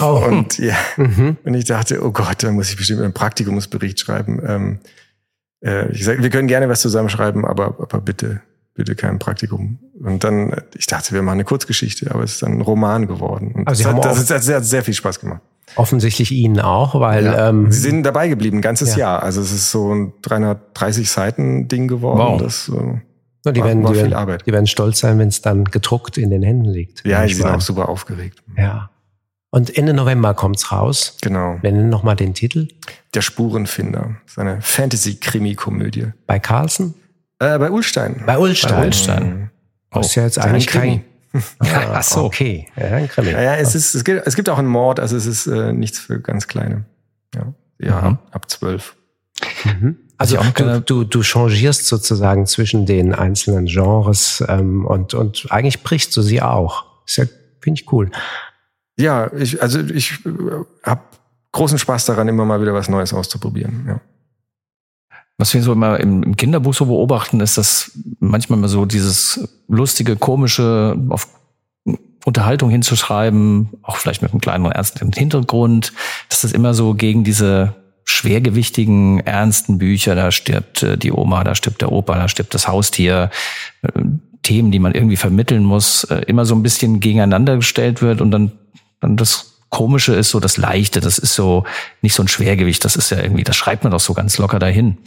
Oh. 0.00 0.22
Und 0.26 0.58
ja, 0.58 0.74
mhm. 0.96 1.36
und 1.44 1.54
ich 1.54 1.64
dachte, 1.64 2.04
oh 2.04 2.10
Gott, 2.10 2.42
da 2.42 2.50
muss 2.50 2.70
ich 2.70 2.76
bestimmt 2.76 3.02
einen 3.02 3.12
Praktikumsbericht 3.12 4.00
schreiben. 4.00 4.42
Ähm, 4.46 4.78
äh, 5.64 5.90
ich 5.92 6.04
sag, 6.04 6.22
wir 6.22 6.30
können 6.30 6.48
gerne 6.48 6.68
was 6.68 6.80
zusammenschreiben, 6.80 7.44
aber, 7.44 7.76
aber 7.78 8.00
bitte, 8.00 8.40
bitte 8.74 8.94
kein 8.94 9.18
Praktikum. 9.18 9.78
Und 10.02 10.24
dann, 10.24 10.54
ich 10.76 10.86
dachte, 10.86 11.14
wir 11.14 11.22
machen 11.22 11.34
eine 11.34 11.44
Kurzgeschichte, 11.44 12.10
aber 12.12 12.24
es 12.24 12.32
ist 12.32 12.42
dann 12.42 12.52
ein 12.52 12.60
Roman 12.60 13.06
geworden. 13.06 13.52
Und 13.54 13.68
also 13.68 13.84
das, 13.84 13.92
hat, 13.92 14.04
das, 14.04 14.26
das, 14.26 14.48
hat 14.48 14.64
sehr 14.64 14.82
viel 14.82 14.94
Spaß 14.94 15.20
gemacht. 15.20 15.40
Offensichtlich 15.74 16.30
Ihnen 16.30 16.60
auch, 16.60 16.98
weil 17.00 17.24
ja. 17.24 17.48
ähm, 17.48 17.72
Sie 17.72 17.80
sind 17.80 18.04
dabei 18.04 18.28
geblieben, 18.28 18.58
ein 18.58 18.62
ganzes 18.62 18.92
ja. 18.92 19.00
Jahr. 19.00 19.22
Also 19.22 19.40
es 19.40 19.52
ist 19.52 19.70
so 19.70 19.92
ein 19.92 20.12
330 20.22 21.10
Seiten 21.10 21.68
Ding 21.68 21.88
geworden. 21.88 22.18
Wow. 22.18 22.40
Das 22.40 22.68
äh, 22.68 23.00
ja, 23.44 23.52
die, 23.52 23.60
war, 23.60 23.66
werden, 23.66 23.84
war 23.84 23.92
die, 23.92 23.98
werden, 23.98 24.38
die 24.46 24.52
werden 24.52 24.66
stolz 24.66 25.00
sein, 25.00 25.18
wenn 25.18 25.28
es 25.28 25.42
dann 25.42 25.64
gedruckt 25.64 26.18
in 26.18 26.30
den 26.30 26.42
Händen 26.42 26.66
liegt. 26.66 27.04
Ja, 27.06 27.24
ich 27.24 27.36
bin 27.36 27.46
auch 27.46 27.60
super 27.60 27.88
aufgeregt. 27.88 28.42
Ja. 28.56 28.90
Und 29.56 29.74
Ende 29.74 29.94
November 29.94 30.34
kommt's 30.34 30.70
raus. 30.70 31.16
Genau. 31.22 31.58
Nennen 31.62 31.88
noch 31.88 32.02
mal 32.02 32.14
den 32.14 32.34
Titel. 32.34 32.68
Der 33.14 33.22
Spurenfinder. 33.22 34.16
Das 34.24 34.32
ist 34.32 34.38
eine 34.38 34.60
Fantasy-Krimi-Komödie. 34.60 36.08
Bei 36.26 36.38
Carlsen? 36.38 36.92
Äh, 37.38 37.58
bei 37.58 37.70
Ulstein. 37.70 38.22
Bei 38.26 38.36
Ulstein. 38.36 38.74
Bei 38.74 38.84
Ulstein. 38.84 39.50
Oh, 39.94 40.00
ist 40.00 40.14
ja 40.14 40.24
jetzt 40.24 40.38
eigentlich 40.38 40.66
kein, 40.66 41.04
Ah, 41.58 41.92
Ach 41.94 42.02
so. 42.02 42.24
Okay. 42.24 42.68
Ja, 42.76 42.88
ein 42.88 43.08
Krimi. 43.08 43.30
Ja, 43.30 43.40
ja 43.40 43.56
es, 43.56 43.74
ist, 43.74 43.94
es, 43.94 44.04
gibt, 44.04 44.26
es 44.26 44.36
gibt 44.36 44.50
auch 44.50 44.58
einen 44.58 44.68
Mord, 44.68 45.00
also 45.00 45.16
es 45.16 45.24
ist 45.24 45.46
äh, 45.46 45.72
nichts 45.72 46.00
für 46.00 46.20
ganz 46.20 46.48
Kleine. 46.48 46.84
Ja, 47.34 47.54
ja 47.78 48.10
mhm. 48.10 48.18
ab 48.32 48.50
zwölf. 48.50 48.94
Mhm. 49.64 49.96
Also 50.18 50.36
du, 50.36 50.80
du, 50.80 51.04
du 51.04 51.22
changierst 51.22 51.86
sozusagen 51.86 52.44
zwischen 52.44 52.84
den 52.84 53.14
einzelnen 53.14 53.64
Genres 53.64 54.44
ähm, 54.46 54.84
und, 54.84 55.14
und 55.14 55.46
eigentlich 55.48 55.82
brichst 55.82 56.14
du 56.14 56.20
sie 56.20 56.42
auch. 56.42 56.84
Ist 57.06 57.16
ja, 57.16 57.24
finde 57.62 57.80
ich 57.80 57.90
cool. 57.90 58.10
Ja, 58.96 59.30
ich, 59.34 59.60
also 59.60 59.80
ich 59.80 60.24
äh, 60.24 60.30
habe 60.82 61.02
großen 61.52 61.78
Spaß 61.78 62.06
daran, 62.06 62.28
immer 62.28 62.44
mal 62.44 62.60
wieder 62.60 62.74
was 62.74 62.88
Neues 62.88 63.12
auszuprobieren. 63.12 63.84
Ja. 63.86 64.00
Was 65.38 65.52
wir 65.52 65.62
so 65.62 65.72
immer 65.72 66.00
im, 66.00 66.36
Kinderbuch 66.36 66.72
so 66.72 66.86
beobachten, 66.86 67.40
ist, 67.40 67.58
dass 67.58 67.92
manchmal 68.20 68.58
mal 68.58 68.68
so 68.68 68.86
dieses 68.86 69.48
lustige, 69.68 70.16
komische 70.16 70.96
auf 71.10 71.28
Unterhaltung 72.24 72.70
hinzuschreiben, 72.70 73.68
auch 73.82 73.96
vielleicht 73.96 74.22
mit 74.22 74.32
einem 74.32 74.40
kleineren 74.40 74.72
ernsten 74.72 75.12
Hintergrund, 75.12 75.92
dass 76.28 76.40
das 76.40 76.52
immer 76.52 76.74
so 76.74 76.94
gegen 76.94 77.22
diese 77.22 77.74
schwergewichtigen, 78.04 79.20
ernsten 79.20 79.78
Bücher, 79.78 80.14
da 80.14 80.30
stirbt 80.30 80.82
äh, 80.82 80.96
die 80.96 81.12
Oma, 81.12 81.44
da 81.44 81.54
stirbt 81.54 81.82
der 81.82 81.92
Opa, 81.92 82.14
da 82.14 82.28
stirbt 82.28 82.54
das 82.54 82.68
Haustier, 82.68 83.30
äh, 83.82 84.02
Themen, 84.42 84.70
die 84.70 84.78
man 84.78 84.92
irgendwie 84.92 85.16
vermitteln 85.16 85.64
muss, 85.64 86.04
immer 86.04 86.44
so 86.44 86.54
ein 86.54 86.62
bisschen 86.62 87.00
gegeneinander 87.00 87.56
gestellt 87.56 88.00
wird 88.00 88.20
und 88.20 88.30
dann, 88.30 88.52
dann 89.00 89.16
das 89.16 89.56
Komische 89.68 90.14
ist 90.14 90.30
so 90.30 90.40
das 90.40 90.56
Leichte, 90.56 91.00
das 91.00 91.18
ist 91.18 91.34
so 91.34 91.64
nicht 92.00 92.14
so 92.14 92.22
ein 92.22 92.28
Schwergewicht, 92.28 92.84
das 92.84 92.96
ist 92.96 93.10
ja 93.10 93.18
irgendwie, 93.18 93.42
das 93.42 93.56
schreibt 93.56 93.82
man 93.82 93.90
doch 93.90 94.00
so 94.00 94.14
ganz 94.14 94.38
locker 94.38 94.58
dahin. 94.58 94.98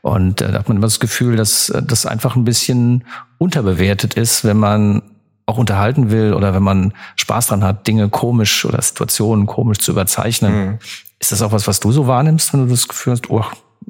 Und 0.00 0.40
äh, 0.40 0.50
da 0.52 0.58
hat 0.58 0.68
man 0.68 0.78
immer 0.78 0.86
das 0.86 1.00
Gefühl, 1.00 1.36
dass 1.36 1.68
äh, 1.68 1.82
das 1.82 2.06
einfach 2.06 2.34
ein 2.34 2.44
bisschen 2.44 3.04
unterbewertet 3.38 4.14
ist, 4.14 4.44
wenn 4.44 4.56
man 4.56 5.02
auch 5.44 5.58
unterhalten 5.58 6.10
will 6.10 6.34
oder 6.34 6.54
wenn 6.54 6.62
man 6.62 6.92
Spaß 7.16 7.48
dran 7.48 7.62
hat, 7.62 7.86
Dinge 7.86 8.08
komisch 8.08 8.64
oder 8.64 8.82
Situationen 8.82 9.46
komisch 9.46 9.78
zu 9.78 9.92
überzeichnen. 9.92 10.66
Mhm. 10.66 10.78
Ist 11.20 11.30
das 11.30 11.42
auch 11.42 11.52
was, 11.52 11.68
was 11.68 11.78
du 11.78 11.92
so 11.92 12.06
wahrnimmst, 12.06 12.52
wenn 12.52 12.64
du 12.64 12.70
das 12.70 12.88
Gefühl 12.88 13.12
hast, 13.12 13.30
oh, 13.30 13.44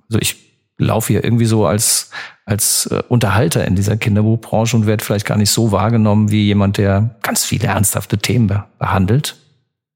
also 0.08 0.18
ich 0.20 0.36
laufe 0.76 1.14
hier 1.14 1.24
irgendwie 1.24 1.46
so 1.46 1.66
als, 1.66 2.10
als 2.44 2.86
äh, 2.86 3.02
Unterhalter 3.08 3.64
in 3.64 3.76
dieser 3.76 3.96
Kinderbuchbranche 3.96 4.76
und 4.76 4.86
werde 4.86 5.02
vielleicht 5.02 5.24
gar 5.24 5.38
nicht 5.38 5.50
so 5.50 5.72
wahrgenommen 5.72 6.30
wie 6.30 6.44
jemand, 6.44 6.76
der 6.76 7.16
ganz 7.22 7.44
viele 7.44 7.68
ernsthafte 7.68 8.18
Themen 8.18 8.62
behandelt? 8.78 9.36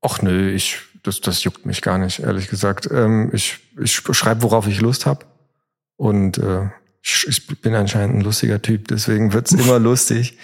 Ach 0.03 0.23
nö, 0.23 0.51
ich, 0.51 0.79
das, 1.03 1.21
das 1.21 1.45
juckt 1.45 1.67
mich 1.67 1.83
gar 1.83 1.99
nicht, 1.99 2.21
ehrlich 2.21 2.49
gesagt. 2.49 2.89
Ähm, 2.91 3.31
ich 3.33 3.59
ich 3.81 3.93
schreibe, 3.93 4.43
worauf 4.43 4.67
ich 4.67 4.81
Lust 4.81 5.07
habe. 5.07 5.27
Und 5.97 6.39
äh, 6.39 6.69
ich, 7.03 7.27
ich 7.29 7.47
bin 7.61 7.75
anscheinend 7.75 8.17
ein 8.17 8.21
lustiger 8.21 8.61
Typ, 8.61 8.89
deswegen 8.89 9.33
wird's 9.33 9.53
immer 9.53 9.79
lustig. 9.79 10.39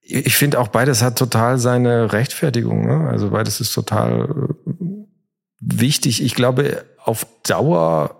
Ich 0.00 0.36
finde 0.36 0.58
auch 0.58 0.68
beides 0.68 1.00
hat 1.00 1.16
total 1.16 1.58
seine 1.58 2.12
Rechtfertigung. 2.12 2.86
Ne? 2.86 3.08
Also 3.08 3.30
beides 3.30 3.60
ist 3.60 3.72
total 3.72 4.28
äh, 4.66 4.74
wichtig. 5.60 6.22
Ich 6.22 6.34
glaube, 6.34 6.84
auf 6.98 7.26
Dauer, 7.44 8.16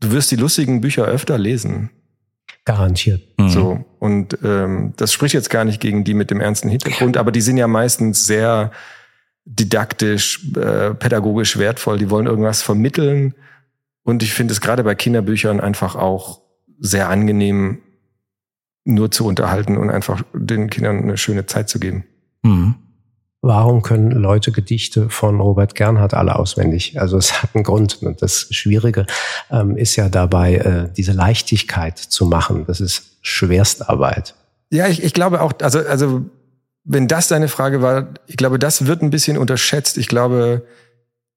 du 0.00 0.12
wirst 0.12 0.30
die 0.30 0.36
lustigen 0.36 0.80
Bücher 0.80 1.04
öfter 1.04 1.38
lesen. 1.38 1.90
Garantiert. 2.64 3.22
Mhm. 3.38 3.48
So. 3.48 3.84
Und 3.98 4.38
ähm, 4.42 4.94
das 4.96 5.12
spricht 5.12 5.34
jetzt 5.34 5.50
gar 5.50 5.64
nicht 5.64 5.80
gegen 5.80 6.04
die 6.04 6.14
mit 6.14 6.30
dem 6.30 6.40
ernsten 6.40 6.68
Hintergrund, 6.68 7.16
aber 7.16 7.32
die 7.32 7.40
sind 7.40 7.56
ja 7.56 7.66
meistens 7.66 8.26
sehr 8.26 8.72
didaktisch, 9.50 10.54
äh, 10.56 10.94
pädagogisch 10.94 11.58
wertvoll. 11.58 11.98
Die 11.98 12.10
wollen 12.10 12.26
irgendwas 12.26 12.62
vermitteln. 12.62 13.34
Und 14.02 14.22
ich 14.22 14.32
finde 14.32 14.52
es 14.52 14.60
gerade 14.60 14.84
bei 14.84 14.94
Kinderbüchern 14.94 15.60
einfach 15.60 15.96
auch 15.96 16.40
sehr 16.78 17.08
angenehm, 17.08 17.78
nur 18.84 19.10
zu 19.10 19.26
unterhalten 19.26 19.76
und 19.76 19.90
einfach 19.90 20.22
den 20.32 20.70
Kindern 20.70 21.02
eine 21.02 21.16
schöne 21.16 21.46
Zeit 21.46 21.68
zu 21.68 21.78
geben. 21.78 22.04
Mhm. 22.42 22.76
Warum 23.42 23.82
können 23.82 24.10
Leute 24.10 24.52
Gedichte 24.52 25.08
von 25.08 25.40
Robert 25.40 25.74
Gernhardt 25.74 26.14
alle 26.14 26.36
auswendig? 26.36 27.00
Also 27.00 27.16
es 27.16 27.42
hat 27.42 27.50
einen 27.54 27.64
Grund. 27.64 28.02
Und 28.02 28.22
das 28.22 28.48
Schwierige 28.50 29.06
ähm, 29.50 29.76
ist 29.76 29.96
ja 29.96 30.08
dabei, 30.08 30.56
äh, 30.56 30.92
diese 30.94 31.12
Leichtigkeit 31.12 31.98
zu 31.98 32.26
machen. 32.26 32.64
Das 32.66 32.80
ist 32.80 33.16
Schwerstarbeit. 33.22 34.34
Ja, 34.70 34.88
ich, 34.88 35.02
ich 35.02 35.14
glaube 35.14 35.40
auch, 35.40 35.52
also, 35.62 35.80
also 35.80 36.24
wenn 36.92 37.06
das 37.06 37.28
deine 37.28 37.46
Frage 37.46 37.82
war, 37.82 38.08
ich 38.26 38.36
glaube, 38.36 38.58
das 38.58 38.86
wird 38.86 39.00
ein 39.00 39.10
bisschen 39.10 39.38
unterschätzt. 39.38 39.96
Ich 39.96 40.08
glaube, 40.08 40.66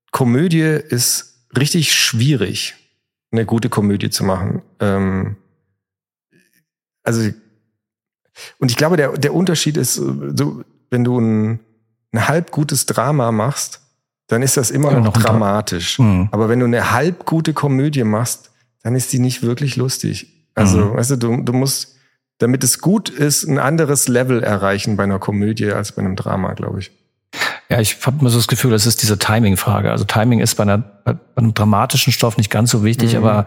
Komödie 0.09 0.61
ist 0.61 1.45
richtig 1.55 1.93
schwierig, 1.93 2.73
eine 3.31 3.45
gute 3.45 3.69
Komödie 3.69 4.09
zu 4.09 4.23
machen. 4.23 4.63
Ähm, 4.79 5.35
also, 7.03 7.29
und 8.57 8.71
ich 8.71 8.77
glaube, 8.77 8.97
der, 8.97 9.11
der 9.11 9.35
Unterschied 9.35 9.77
ist, 9.77 9.93
so, 9.93 10.63
wenn 10.89 11.03
du 11.03 11.19
ein, 11.19 11.59
ein 12.13 12.27
halb 12.27 12.49
gutes 12.49 12.87
Drama 12.87 13.31
machst, 13.31 13.81
dann 14.25 14.41
ist 14.41 14.57
das 14.57 14.71
immer 14.71 14.91
ja, 14.91 15.01
noch, 15.01 15.13
dramatisch. 15.13 15.99
Mhm. 15.99 16.29
Aber 16.31 16.49
wenn 16.49 16.61
du 16.61 16.65
eine 16.65 16.89
halb 16.91 17.27
gute 17.27 17.53
Komödie 17.53 18.03
machst, 18.03 18.49
dann 18.81 18.95
ist 18.95 19.13
die 19.13 19.19
nicht 19.19 19.43
wirklich 19.43 19.75
lustig. 19.75 20.49
Also, 20.55 20.79
mhm. 20.79 20.95
weißt 20.95 21.11
du, 21.11 21.15
du, 21.17 21.43
du 21.43 21.53
musst, 21.53 21.92
damit 22.43 22.63
es 22.63 22.79
gut 22.79 23.07
ist, 23.07 23.45
ein 23.45 23.57
anderes 23.57 24.09
Level 24.09 24.43
erreichen 24.43 24.97
bei 24.97 25.03
einer 25.03 25.17
Komödie 25.17 25.71
als 25.71 25.93
bei 25.93 26.01
einem 26.01 26.17
Drama, 26.17 26.53
glaube 26.53 26.79
ich. 26.79 26.91
Ja, 27.69 27.79
ich 27.79 27.97
habe 28.05 28.17
immer 28.19 28.29
so 28.29 28.37
das 28.37 28.49
Gefühl, 28.49 28.71
das 28.71 28.85
ist 28.85 29.01
diese 29.01 29.17
Timing-Frage. 29.17 29.89
Also 29.89 30.03
Timing 30.03 30.41
ist 30.41 30.55
bei, 30.55 30.63
einer, 30.63 30.77
bei 30.77 31.15
einem 31.35 31.53
dramatischen 31.53 32.11
Stoff 32.11 32.35
nicht 32.37 32.51
ganz 32.51 32.69
so 32.69 32.83
wichtig, 32.83 33.13
mhm. 33.13 33.23
aber 33.23 33.45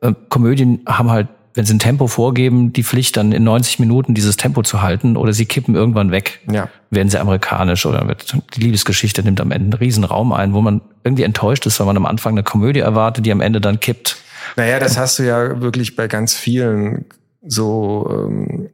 äh, 0.00 0.14
Komödien 0.30 0.80
haben 0.86 1.10
halt, 1.10 1.28
wenn 1.52 1.66
sie 1.66 1.74
ein 1.74 1.78
Tempo 1.78 2.06
vorgeben, 2.06 2.72
die 2.72 2.82
Pflicht 2.82 3.18
dann 3.18 3.32
in 3.32 3.44
90 3.44 3.78
Minuten 3.78 4.14
dieses 4.14 4.38
Tempo 4.38 4.62
zu 4.62 4.80
halten 4.80 5.18
oder 5.18 5.34
sie 5.34 5.44
kippen 5.44 5.74
irgendwann 5.74 6.10
weg. 6.10 6.40
Ja. 6.50 6.70
Werden 6.88 7.10
sie 7.10 7.20
amerikanisch 7.20 7.84
oder 7.84 8.08
wird, 8.08 8.34
die 8.56 8.60
Liebesgeschichte 8.60 9.22
nimmt 9.22 9.42
am 9.42 9.50
Ende 9.50 9.76
einen 9.76 9.84
riesen 9.84 10.04
Raum 10.04 10.32
ein, 10.32 10.54
wo 10.54 10.62
man 10.62 10.80
irgendwie 11.04 11.24
enttäuscht 11.24 11.66
ist, 11.66 11.78
weil 11.78 11.86
man 11.86 11.98
am 11.98 12.06
Anfang 12.06 12.32
eine 12.32 12.42
Komödie 12.42 12.80
erwartet, 12.80 13.26
die 13.26 13.32
am 13.32 13.42
Ende 13.42 13.60
dann 13.60 13.78
kippt. 13.78 14.16
Naja, 14.56 14.80
das 14.80 14.96
hast 14.96 15.18
du 15.18 15.24
ja 15.24 15.60
wirklich 15.60 15.94
bei 15.94 16.08
ganz 16.08 16.34
vielen 16.34 17.04
so 17.46 18.08
ähm, 18.10 18.70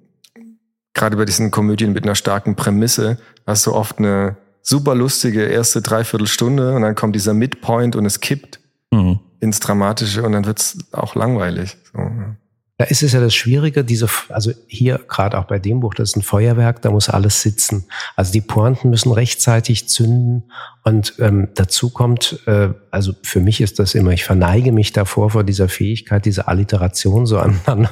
gerade 0.94 1.16
bei 1.16 1.24
diesen 1.24 1.50
Komödien 1.50 1.92
mit 1.92 2.04
einer 2.04 2.14
starken 2.14 2.56
Prämisse 2.56 3.18
hast 3.46 3.66
du 3.66 3.72
oft 3.72 3.98
eine 3.98 4.36
super 4.62 4.94
lustige 4.94 5.44
erste 5.44 5.80
Dreiviertelstunde 5.80 6.74
und 6.74 6.82
dann 6.82 6.94
kommt 6.94 7.14
dieser 7.14 7.34
Midpoint 7.34 7.96
und 7.96 8.04
es 8.04 8.20
kippt 8.20 8.60
mhm. 8.90 9.20
ins 9.40 9.60
Dramatische 9.60 10.22
und 10.22 10.32
dann 10.32 10.44
wird's 10.44 10.78
auch 10.92 11.14
langweilig. 11.14 11.76
So, 11.92 11.98
ja. 11.98 12.36
Da 12.78 12.84
ist 12.84 13.02
es 13.02 13.12
ja 13.12 13.20
das 13.20 13.34
Schwierige, 13.34 13.84
diese, 13.84 14.08
also 14.28 14.52
hier 14.68 15.00
gerade 15.08 15.36
auch 15.36 15.46
bei 15.46 15.58
dem 15.58 15.80
Buch, 15.80 15.94
das 15.94 16.10
ist 16.10 16.16
ein 16.16 16.22
Feuerwerk, 16.22 16.80
da 16.80 16.92
muss 16.92 17.08
alles 17.08 17.42
sitzen. 17.42 17.86
Also 18.14 18.30
die 18.30 18.40
Pointen 18.40 18.88
müssen 18.88 19.10
rechtzeitig 19.10 19.88
zünden 19.88 20.44
und 20.84 21.14
ähm, 21.18 21.48
dazu 21.56 21.90
kommt, 21.90 22.38
äh, 22.46 22.68
also 22.92 23.14
für 23.24 23.40
mich 23.40 23.60
ist 23.60 23.80
das 23.80 23.96
immer, 23.96 24.12
ich 24.12 24.22
verneige 24.22 24.70
mich 24.70 24.92
davor 24.92 25.30
vor 25.30 25.42
dieser 25.42 25.68
Fähigkeit, 25.68 26.24
diese 26.24 26.46
Alliteration 26.46 27.26
so 27.26 27.38
aneinander 27.40 27.90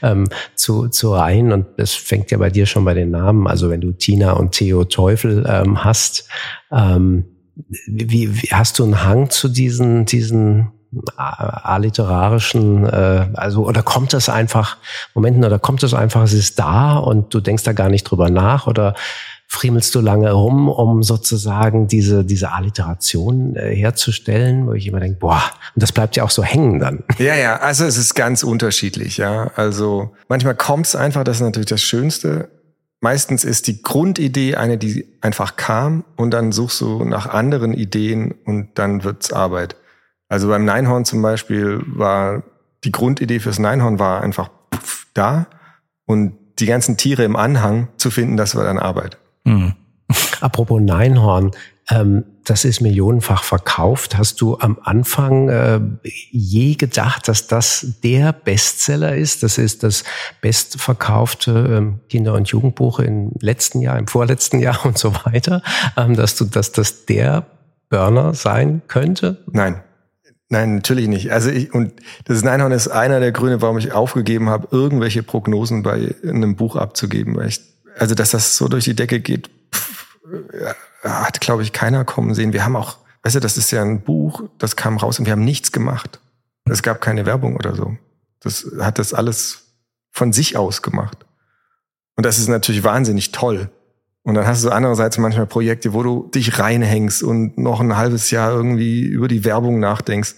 ähm, 0.00 0.26
zu, 0.54 0.88
zu 0.88 1.12
reihen 1.12 1.52
und 1.52 1.66
das 1.76 1.92
fängt 1.92 2.30
ja 2.30 2.38
bei 2.38 2.48
dir 2.48 2.64
schon 2.64 2.86
bei 2.86 2.94
den 2.94 3.10
Namen, 3.10 3.46
also 3.46 3.68
wenn 3.68 3.82
du 3.82 3.92
Tina 3.92 4.32
und 4.32 4.52
Theo 4.52 4.84
Teufel 4.84 5.44
ähm, 5.46 5.84
hast, 5.84 6.26
ähm, 6.72 7.26
wie, 7.86 8.42
wie, 8.42 8.48
hast 8.52 8.78
du 8.78 8.84
einen 8.84 9.04
Hang 9.04 9.28
zu 9.28 9.48
diesen, 9.48 10.06
diesen 10.06 10.72
alliterarischen, 11.16 12.86
äh, 12.86 13.28
also 13.34 13.66
oder 13.66 13.82
kommt 13.82 14.12
das 14.12 14.28
einfach, 14.28 14.76
Momenten, 15.14 15.44
oder 15.44 15.58
kommt 15.58 15.82
das 15.82 15.94
einfach, 15.94 16.22
es 16.22 16.32
ist 16.32 16.58
da 16.58 16.98
und 16.98 17.32
du 17.32 17.40
denkst 17.40 17.62
da 17.62 17.72
gar 17.72 17.88
nicht 17.88 18.04
drüber 18.04 18.30
nach 18.30 18.66
oder 18.66 18.94
friemelst 19.52 19.94
du 19.94 20.00
lange 20.00 20.32
rum, 20.32 20.70
um 20.70 21.02
sozusagen 21.02 21.86
diese, 21.86 22.24
diese 22.24 22.52
Alliteration 22.52 23.54
äh, 23.54 23.74
herzustellen, 23.76 24.66
wo 24.66 24.72
ich 24.72 24.86
immer 24.86 24.98
denke, 24.98 25.18
boah, 25.18 25.42
und 25.74 25.82
das 25.82 25.92
bleibt 25.92 26.16
ja 26.16 26.24
auch 26.24 26.30
so 26.30 26.42
hängen 26.42 26.80
dann. 26.80 27.04
Ja, 27.18 27.34
ja, 27.34 27.56
also 27.58 27.84
es 27.84 27.98
ist 27.98 28.14
ganz 28.14 28.42
unterschiedlich, 28.42 29.18
ja. 29.18 29.50
Also 29.54 30.12
manchmal 30.28 30.54
kommt 30.54 30.86
es 30.86 30.96
einfach, 30.96 31.22
das 31.22 31.36
ist 31.36 31.42
natürlich 31.42 31.68
das 31.68 31.82
Schönste. 31.82 32.48
Meistens 33.02 33.44
ist 33.44 33.66
die 33.66 33.82
Grundidee 33.82 34.54
eine, 34.56 34.78
die 34.78 35.06
einfach 35.20 35.56
kam 35.56 36.04
und 36.16 36.30
dann 36.30 36.52
suchst 36.52 36.80
du 36.80 37.04
nach 37.04 37.26
anderen 37.26 37.74
Ideen 37.74 38.32
und 38.46 38.70
dann 38.76 39.04
wird's 39.04 39.34
Arbeit. 39.34 39.76
Also 40.32 40.48
beim 40.48 40.64
Neinhorn 40.64 41.04
zum 41.04 41.20
Beispiel 41.20 41.82
war 41.84 42.42
die 42.84 42.90
Grundidee 42.90 43.38
fürs 43.38 43.58
Neinhorn 43.58 43.98
war 43.98 44.22
einfach 44.22 44.48
da 45.12 45.46
und 46.06 46.32
die 46.58 46.64
ganzen 46.64 46.96
Tiere 46.96 47.22
im 47.24 47.36
Anhang 47.36 47.88
zu 47.98 48.10
finden, 48.10 48.38
das 48.38 48.56
war 48.56 48.64
dann 48.64 48.78
Arbeit. 48.78 49.18
Mhm. 49.44 49.74
Apropos 50.40 50.80
Neinhorn, 50.80 51.50
ähm, 51.90 52.24
das 52.46 52.64
ist 52.64 52.80
millionenfach 52.80 53.44
verkauft. 53.44 54.16
Hast 54.16 54.40
du 54.40 54.58
am 54.58 54.78
Anfang 54.82 55.50
äh, 55.50 55.80
je 56.30 56.76
gedacht, 56.76 57.28
dass 57.28 57.46
das 57.46 57.98
der 58.02 58.32
Bestseller 58.32 59.14
ist? 59.14 59.42
Das 59.42 59.58
ist 59.58 59.82
das 59.82 60.02
bestverkaufte 60.40 61.76
ähm, 61.76 62.00
Kinder- 62.08 62.32
und 62.32 62.48
Jugendbuch 62.48 63.00
im 63.00 63.32
letzten 63.40 63.82
Jahr, 63.82 63.98
im 63.98 64.06
vorletzten 64.06 64.60
Jahr 64.60 64.78
und 64.86 64.96
so 64.96 65.14
weiter, 65.26 65.60
ähm, 65.94 66.16
dass 66.16 66.36
du, 66.36 66.46
dass 66.46 66.72
das 66.72 67.04
der 67.04 67.44
Burner 67.90 68.32
sein 68.32 68.80
könnte? 68.88 69.44
Nein. 69.52 69.82
Nein, 70.52 70.74
natürlich 70.74 71.08
nicht. 71.08 71.32
Also 71.32 71.48
ich, 71.48 71.72
und 71.72 71.94
das 72.26 72.44
Neinhorn 72.44 72.72
ist 72.72 72.88
einer 72.88 73.20
der 73.20 73.32
Gründe, 73.32 73.62
warum 73.62 73.78
ich 73.78 73.92
aufgegeben 73.92 74.50
habe, 74.50 74.68
irgendwelche 74.70 75.22
Prognosen 75.22 75.82
bei 75.82 76.14
einem 76.22 76.56
Buch 76.56 76.76
abzugeben, 76.76 77.36
weil 77.36 77.48
ich 77.48 77.60
also 77.98 78.14
dass 78.14 78.32
das 78.32 78.58
so 78.58 78.68
durch 78.68 78.84
die 78.84 78.94
Decke 78.94 79.20
geht, 79.20 79.48
pff, 79.74 80.14
hat, 81.02 81.40
glaube 81.40 81.62
ich, 81.62 81.72
keiner 81.72 82.04
kommen 82.04 82.34
sehen. 82.34 82.52
Wir 82.52 82.66
haben 82.66 82.76
auch, 82.76 82.98
weißt 83.22 83.36
du, 83.36 83.40
das 83.40 83.56
ist 83.56 83.70
ja 83.70 83.80
ein 83.80 84.02
Buch, 84.02 84.44
das 84.58 84.76
kam 84.76 84.98
raus 84.98 85.18
und 85.18 85.24
wir 85.24 85.32
haben 85.32 85.44
nichts 85.44 85.72
gemacht. 85.72 86.20
Es 86.64 86.82
gab 86.82 87.00
keine 87.00 87.24
Werbung 87.24 87.56
oder 87.56 87.74
so. 87.74 87.96
Das 88.40 88.66
hat 88.78 88.98
das 88.98 89.14
alles 89.14 89.76
von 90.10 90.34
sich 90.34 90.58
aus 90.58 90.82
gemacht. 90.82 91.24
Und 92.14 92.26
das 92.26 92.38
ist 92.38 92.48
natürlich 92.48 92.84
wahnsinnig 92.84 93.32
toll. 93.32 93.70
Und 94.24 94.34
dann 94.34 94.46
hast 94.46 94.64
du 94.64 94.70
andererseits 94.70 95.18
manchmal 95.18 95.46
Projekte, 95.46 95.94
wo 95.94 96.02
du 96.02 96.30
dich 96.32 96.58
reinhängst 96.58 97.22
und 97.22 97.58
noch 97.58 97.80
ein 97.80 97.96
halbes 97.96 98.30
Jahr 98.30 98.52
irgendwie 98.52 99.02
über 99.02 99.26
die 99.26 99.44
Werbung 99.44 99.80
nachdenkst 99.80 100.34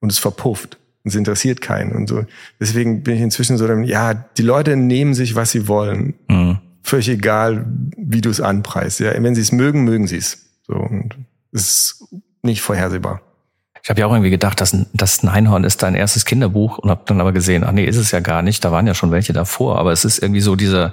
und 0.00 0.10
es 0.10 0.18
verpufft. 0.18 0.78
Und 1.04 1.10
es 1.10 1.14
interessiert 1.14 1.60
keinen 1.60 1.92
und 1.92 2.08
so. 2.08 2.24
Deswegen 2.58 3.04
bin 3.04 3.14
ich 3.14 3.20
inzwischen 3.20 3.56
so, 3.56 3.66
ja, 3.66 4.14
die 4.14 4.42
Leute 4.42 4.76
nehmen 4.76 5.14
sich, 5.14 5.36
was 5.36 5.52
sie 5.52 5.68
wollen. 5.68 6.14
Mhm 6.28 6.58
völlig 6.88 7.08
egal, 7.08 7.66
wie 7.96 8.20
du 8.20 8.30
es 8.30 8.40
anpreist. 8.40 9.00
Ja, 9.00 9.12
wenn 9.22 9.34
sie 9.34 9.42
es 9.42 9.52
mögen, 9.52 9.84
mögen 9.84 10.06
sie 10.06 10.16
es. 10.16 10.46
So, 10.66 10.74
und 10.74 11.16
es 11.52 11.62
ist 11.62 12.04
nicht 12.42 12.62
vorhersehbar. 12.62 13.20
Ich 13.88 13.90
habe 13.90 14.00
ja 14.00 14.06
auch 14.06 14.12
irgendwie 14.12 14.28
gedacht, 14.28 14.60
dass 14.60 14.76
das 14.92 15.22
Neinhorn 15.22 15.64
ist 15.64 15.82
dein 15.82 15.94
erstes 15.94 16.26
Kinderbuch 16.26 16.76
und 16.76 16.90
habe 16.90 17.04
dann 17.06 17.22
aber 17.22 17.32
gesehen, 17.32 17.64
ach 17.64 17.72
nee, 17.72 17.86
ist 17.86 17.96
es 17.96 18.10
ja 18.10 18.20
gar 18.20 18.42
nicht. 18.42 18.62
Da 18.62 18.70
waren 18.70 18.86
ja 18.86 18.92
schon 18.92 19.12
welche 19.12 19.32
davor, 19.32 19.78
aber 19.78 19.92
es 19.92 20.04
ist 20.04 20.18
irgendwie 20.18 20.42
so 20.42 20.56
dieser 20.56 20.92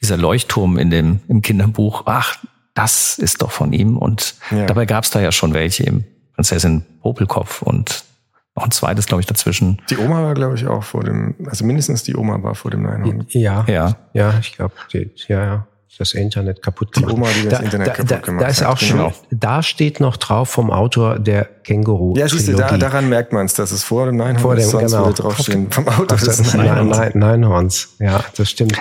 dieser 0.00 0.16
Leuchtturm 0.16 0.78
in 0.78 0.88
dem 0.88 1.18
im 1.26 1.42
Kinderbuch. 1.42 2.04
Ach, 2.06 2.36
das 2.72 3.18
ist 3.18 3.42
doch 3.42 3.50
von 3.50 3.72
ihm 3.72 3.96
und 3.96 4.36
ja. 4.52 4.66
dabei 4.66 4.86
gab 4.86 5.02
es 5.02 5.10
da 5.10 5.20
ja 5.20 5.32
schon 5.32 5.54
welche 5.54 5.82
im 5.82 6.04
Prinzessin 6.36 6.84
Popelkopf 7.02 7.62
und 7.62 8.04
noch 8.54 8.62
ein 8.62 8.70
zweites, 8.70 9.08
glaube 9.08 9.22
ich, 9.22 9.26
dazwischen. 9.26 9.82
Die 9.90 9.98
Oma 9.98 10.22
war, 10.22 10.34
glaube 10.34 10.54
ich, 10.54 10.68
auch 10.68 10.84
vor 10.84 11.02
dem, 11.02 11.34
also 11.46 11.64
mindestens 11.64 12.04
die 12.04 12.14
Oma 12.14 12.40
war 12.44 12.54
vor 12.54 12.70
dem 12.70 12.82
Neinhorn. 12.82 13.26
Ja, 13.30 13.64
ja, 13.66 13.96
ja, 14.12 14.38
ich 14.38 14.54
glaube, 14.54 14.74
ja, 14.92 15.44
ja 15.44 15.66
das 15.98 16.14
Internet 16.14 16.62
kaputt 16.62 16.92
gemacht. 16.92 17.12
Die 17.12 17.16
Oma, 17.16 17.28
die 17.28 17.48
das 17.48 17.58
da, 17.58 17.64
Internet 17.64 17.86
da, 17.86 17.92
kaputt 17.92 18.10
da, 18.10 18.18
gemacht 18.18 18.44
Da 18.44 18.48
ist 18.48 18.62
auch 18.64 18.78
schon, 18.78 18.98
genau. 18.98 19.12
da 19.30 19.62
steht 19.62 20.00
noch 20.00 20.16
drauf 20.16 20.50
vom 20.50 20.70
Autor 20.70 21.18
der 21.18 21.44
Känguru. 21.44 22.14
Ja, 22.16 22.28
siehst 22.28 22.48
du, 22.48 22.54
da, 22.54 22.76
daran 22.76 23.08
merkt 23.08 23.32
man 23.32 23.46
es, 23.46 23.54
dass 23.54 23.72
es 23.72 23.82
vor 23.82 24.06
dem 24.06 24.16
Neinhorn 24.16 24.42
vor 24.42 24.56
dem, 24.56 24.68
sonst 24.68 24.92
genau. 24.92 25.06
würde 25.06 25.22
draufstehen. 25.22 25.70
Vom 25.70 25.88
Autor 25.88 26.18
des 26.18 26.54
Neinhorns. 26.54 27.14
Neinhorns. 27.14 27.88
Ja, 27.98 28.24
das 28.36 28.50
stimmt. 28.50 28.78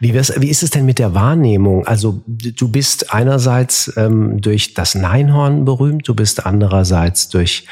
Wie, 0.00 0.14
wie 0.14 0.48
ist 0.48 0.62
es 0.62 0.70
denn 0.70 0.86
mit 0.86 1.00
der 1.00 1.14
Wahrnehmung? 1.14 1.86
Also 1.86 2.22
du 2.26 2.68
bist 2.68 3.12
einerseits 3.12 3.92
ähm, 3.96 4.40
durch 4.40 4.74
das 4.74 4.94
Neinhorn 4.94 5.64
berühmt, 5.64 6.06
du 6.06 6.14
bist 6.14 6.46
andererseits 6.46 7.28
durch 7.28 7.66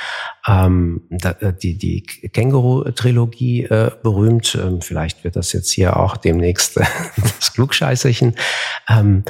ähm, 0.48 1.02
äh, 1.10 1.52
die, 1.52 1.76
die 1.76 2.02
Känguru-Trilogie 2.02 3.64
äh, 3.64 3.90
berühmt. 4.02 4.58
Ähm, 4.60 4.80
vielleicht 4.80 5.24
wird 5.24 5.36
das 5.36 5.52
jetzt 5.52 5.70
hier 5.70 5.96
auch 5.98 6.16
demnächst 6.16 6.76
das 7.38 7.52
Klugscheißerchen. 7.52 8.34
Ähm, 8.88 9.24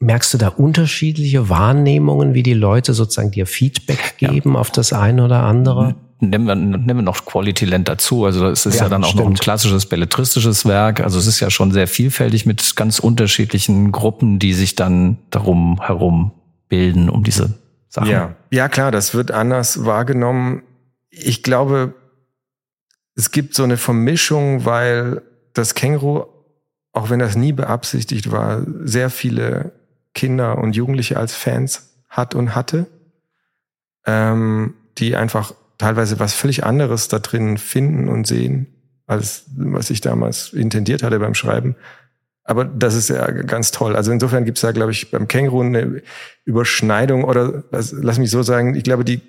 merkst 0.00 0.32
du 0.34 0.38
da 0.38 0.48
unterschiedliche 0.48 1.48
Wahrnehmungen, 1.48 2.34
wie 2.34 2.42
die 2.42 2.54
Leute 2.54 2.94
sozusagen 2.94 3.30
dir 3.30 3.46
Feedback 3.46 4.16
geben 4.18 4.54
ja. 4.54 4.60
auf 4.60 4.70
das 4.70 4.92
eine 4.92 5.24
oder 5.24 5.42
andere? 5.44 5.94
Nehmen 6.20 6.46
wir, 6.46 6.54
nehmen 6.54 6.96
wir 6.96 7.02
noch 7.02 7.24
Quality 7.24 7.64
Land 7.64 7.88
dazu. 7.88 8.24
Also 8.24 8.48
es 8.48 8.66
ist 8.66 8.76
ja, 8.76 8.84
ja 8.84 8.88
dann 8.88 9.04
auch 9.04 9.08
stimmt. 9.08 9.24
noch 9.24 9.30
ein 9.30 9.36
klassisches 9.36 9.86
belletristisches 9.86 10.66
Werk. 10.66 11.00
Also 11.00 11.18
es 11.18 11.26
ist 11.26 11.40
ja 11.40 11.50
schon 11.50 11.72
sehr 11.72 11.86
vielfältig 11.86 12.44
mit 12.44 12.76
ganz 12.76 12.98
unterschiedlichen 12.98 13.90
Gruppen, 13.90 14.38
die 14.38 14.52
sich 14.52 14.74
dann 14.74 15.18
darum 15.30 15.80
herum 15.80 16.32
bilden, 16.68 17.08
um 17.08 17.24
diese 17.24 17.58
Sachen. 17.88 18.10
Ja, 18.10 18.36
ja 18.50 18.68
klar, 18.68 18.90
das 18.90 19.14
wird 19.14 19.30
anders 19.30 19.84
wahrgenommen. 19.84 20.62
Ich 21.10 21.42
glaube, 21.42 21.94
es 23.16 23.30
gibt 23.30 23.54
so 23.54 23.64
eine 23.64 23.76
Vermischung, 23.76 24.64
weil 24.64 25.22
das 25.54 25.74
Känguru, 25.74 26.24
auch 26.92 27.10
wenn 27.10 27.18
das 27.18 27.36
nie 27.36 27.52
beabsichtigt 27.52 28.30
war, 28.30 28.62
sehr 28.84 29.10
viele 29.10 29.72
Kinder 30.14 30.58
und 30.58 30.74
Jugendliche 30.74 31.16
als 31.16 31.34
Fans 31.34 31.94
hat 32.08 32.34
und 32.34 32.54
hatte, 32.54 32.86
ähm, 34.06 34.74
die 34.98 35.16
einfach 35.16 35.54
teilweise 35.78 36.18
was 36.18 36.34
völlig 36.34 36.64
anderes 36.64 37.08
da 37.08 37.20
drin 37.20 37.58
finden 37.58 38.08
und 38.08 38.26
sehen, 38.26 38.66
als 39.06 39.44
was 39.56 39.90
ich 39.90 40.00
damals 40.00 40.52
intendiert 40.52 41.02
hatte 41.02 41.18
beim 41.20 41.34
Schreiben. 41.34 41.76
Aber 42.44 42.64
das 42.64 42.94
ist 42.94 43.08
ja 43.08 43.30
ganz 43.30 43.70
toll. 43.70 43.94
Also 43.94 44.10
insofern 44.10 44.44
gibt 44.44 44.58
es 44.58 44.62
da, 44.62 44.72
glaube 44.72 44.90
ich, 44.90 45.10
beim 45.10 45.28
Känguru 45.28 45.62
eine 45.62 46.02
Überschneidung 46.44 47.24
oder 47.24 47.62
lass, 47.70 47.92
lass 47.92 48.18
mich 48.18 48.30
so 48.30 48.42
sagen, 48.42 48.74
ich 48.74 48.82
glaube, 48.82 49.04
die 49.04 49.20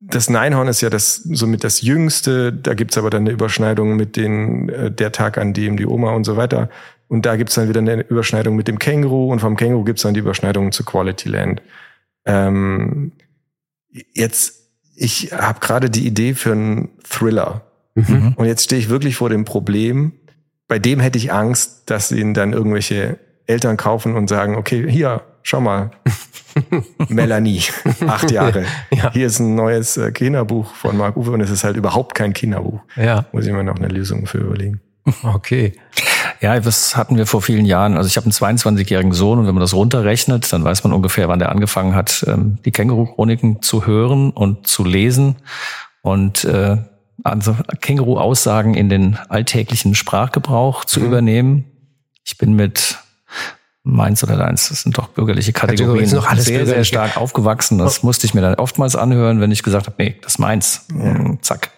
das 0.00 0.28
Neinhorn 0.28 0.68
ist 0.68 0.82
ja 0.82 0.90
das 0.90 1.16
somit 1.16 1.64
das 1.64 1.80
Jüngste, 1.80 2.52
da 2.52 2.74
gibt's 2.74 2.98
aber 2.98 3.10
dann 3.10 3.22
eine 3.22 3.30
Überschneidung 3.30 3.96
mit 3.96 4.16
den 4.16 4.68
äh, 4.68 4.90
der 4.90 5.12
Tag, 5.12 5.38
an 5.38 5.54
dem 5.54 5.76
die 5.76 5.86
Oma 5.86 6.12
und 6.12 6.24
so 6.24 6.36
weiter. 6.36 6.68
Und 7.08 7.24
da 7.24 7.36
gibt's 7.36 7.54
dann 7.54 7.68
wieder 7.68 7.80
eine 7.80 8.02
Überschneidung 8.02 8.56
mit 8.56 8.68
dem 8.68 8.78
Känguru 8.78 9.30
und 9.32 9.40
vom 9.40 9.56
Känguru 9.56 9.84
gibt's 9.84 10.02
dann 10.02 10.14
die 10.14 10.20
Überschneidung 10.20 10.72
zu 10.72 10.84
Quality 10.84 11.28
Land. 11.28 11.62
Ähm, 12.24 13.12
jetzt, 14.12 14.70
ich 14.96 15.32
habe 15.32 15.60
gerade 15.60 15.88
die 15.88 16.06
Idee 16.06 16.34
für 16.34 16.52
einen 16.52 16.90
Thriller. 17.08 17.62
Mhm. 17.94 18.34
Und 18.36 18.46
jetzt 18.46 18.64
stehe 18.64 18.80
ich 18.80 18.88
wirklich 18.88 19.16
vor 19.16 19.30
dem 19.30 19.44
Problem, 19.44 20.12
bei 20.68 20.78
dem 20.78 21.00
hätte 21.00 21.16
ich 21.16 21.32
Angst, 21.32 21.84
dass 21.86 22.10
ihn 22.10 22.34
dann 22.34 22.52
irgendwelche 22.52 23.18
Eltern 23.46 23.76
kaufen 23.76 24.16
und 24.16 24.28
sagen, 24.28 24.56
okay, 24.56 24.90
hier, 24.90 25.22
schau 25.46 25.60
mal, 25.60 25.92
Melanie, 27.08 27.62
acht 28.06 28.30
Jahre. 28.30 28.64
ja. 28.90 29.12
Hier 29.12 29.26
ist 29.26 29.38
ein 29.38 29.54
neues 29.54 29.96
äh, 29.96 30.10
Kinderbuch 30.10 30.74
von 30.74 30.96
Marc 30.96 31.16
Uwe 31.16 31.30
und 31.30 31.40
es 31.40 31.50
ist 31.50 31.64
halt 31.64 31.76
überhaupt 31.76 32.14
kein 32.14 32.32
Kinderbuch. 32.32 32.80
Ja. 32.96 33.26
Muss 33.32 33.46
ich 33.46 33.52
mir 33.52 33.62
noch 33.62 33.76
eine 33.76 33.88
Lösung 33.88 34.26
für 34.26 34.38
überlegen. 34.38 34.80
Okay. 35.22 35.72
Ja, 36.40 36.58
das 36.58 36.96
hatten 36.96 37.16
wir 37.16 37.26
vor 37.26 37.42
vielen 37.42 37.64
Jahren. 37.64 37.96
Also 37.96 38.08
ich 38.08 38.16
habe 38.16 38.24
einen 38.24 38.32
22-jährigen 38.32 39.12
Sohn 39.12 39.38
und 39.38 39.46
wenn 39.46 39.54
man 39.54 39.60
das 39.60 39.72
runterrechnet, 39.72 40.52
dann 40.52 40.64
weiß 40.64 40.82
man 40.82 40.92
ungefähr, 40.92 41.28
wann 41.28 41.38
der 41.38 41.50
angefangen 41.50 41.94
hat, 41.94 42.24
ähm, 42.26 42.58
die 42.64 42.72
Känguru-Chroniken 42.72 43.62
zu 43.62 43.86
hören 43.86 44.30
und 44.30 44.66
zu 44.66 44.84
lesen. 44.84 45.36
Und 46.02 46.44
äh, 46.44 46.78
also 47.22 47.56
Känguru-Aussagen 47.80 48.74
in 48.74 48.88
den 48.88 49.16
alltäglichen 49.28 49.94
Sprachgebrauch 49.94 50.84
zu 50.84 50.98
mhm. 50.98 51.06
übernehmen. 51.06 51.64
Ich 52.24 52.36
bin 52.36 52.54
mit 52.54 52.98
meins 53.86 54.24
oder 54.24 54.36
deins, 54.36 54.68
das 54.68 54.82
sind 54.82 54.98
doch 54.98 55.08
bürgerliche 55.08 55.52
Kategorien, 55.52 56.10
noch 56.10 56.26
alles 56.26 56.46
sehr, 56.46 56.66
sehr 56.66 56.82
stark 56.84 57.16
aufgewachsen. 57.16 57.78
Das 57.78 58.02
musste 58.02 58.26
ich 58.26 58.34
mir 58.34 58.40
dann 58.40 58.56
oftmals 58.56 58.96
anhören, 58.96 59.40
wenn 59.40 59.52
ich 59.52 59.62
gesagt 59.62 59.86
habe, 59.86 59.96
nee, 60.02 60.16
das 60.22 60.34
ist 60.34 60.38
meins. 60.38 60.86
Ja. 60.92 61.40
Zack. 61.40 61.70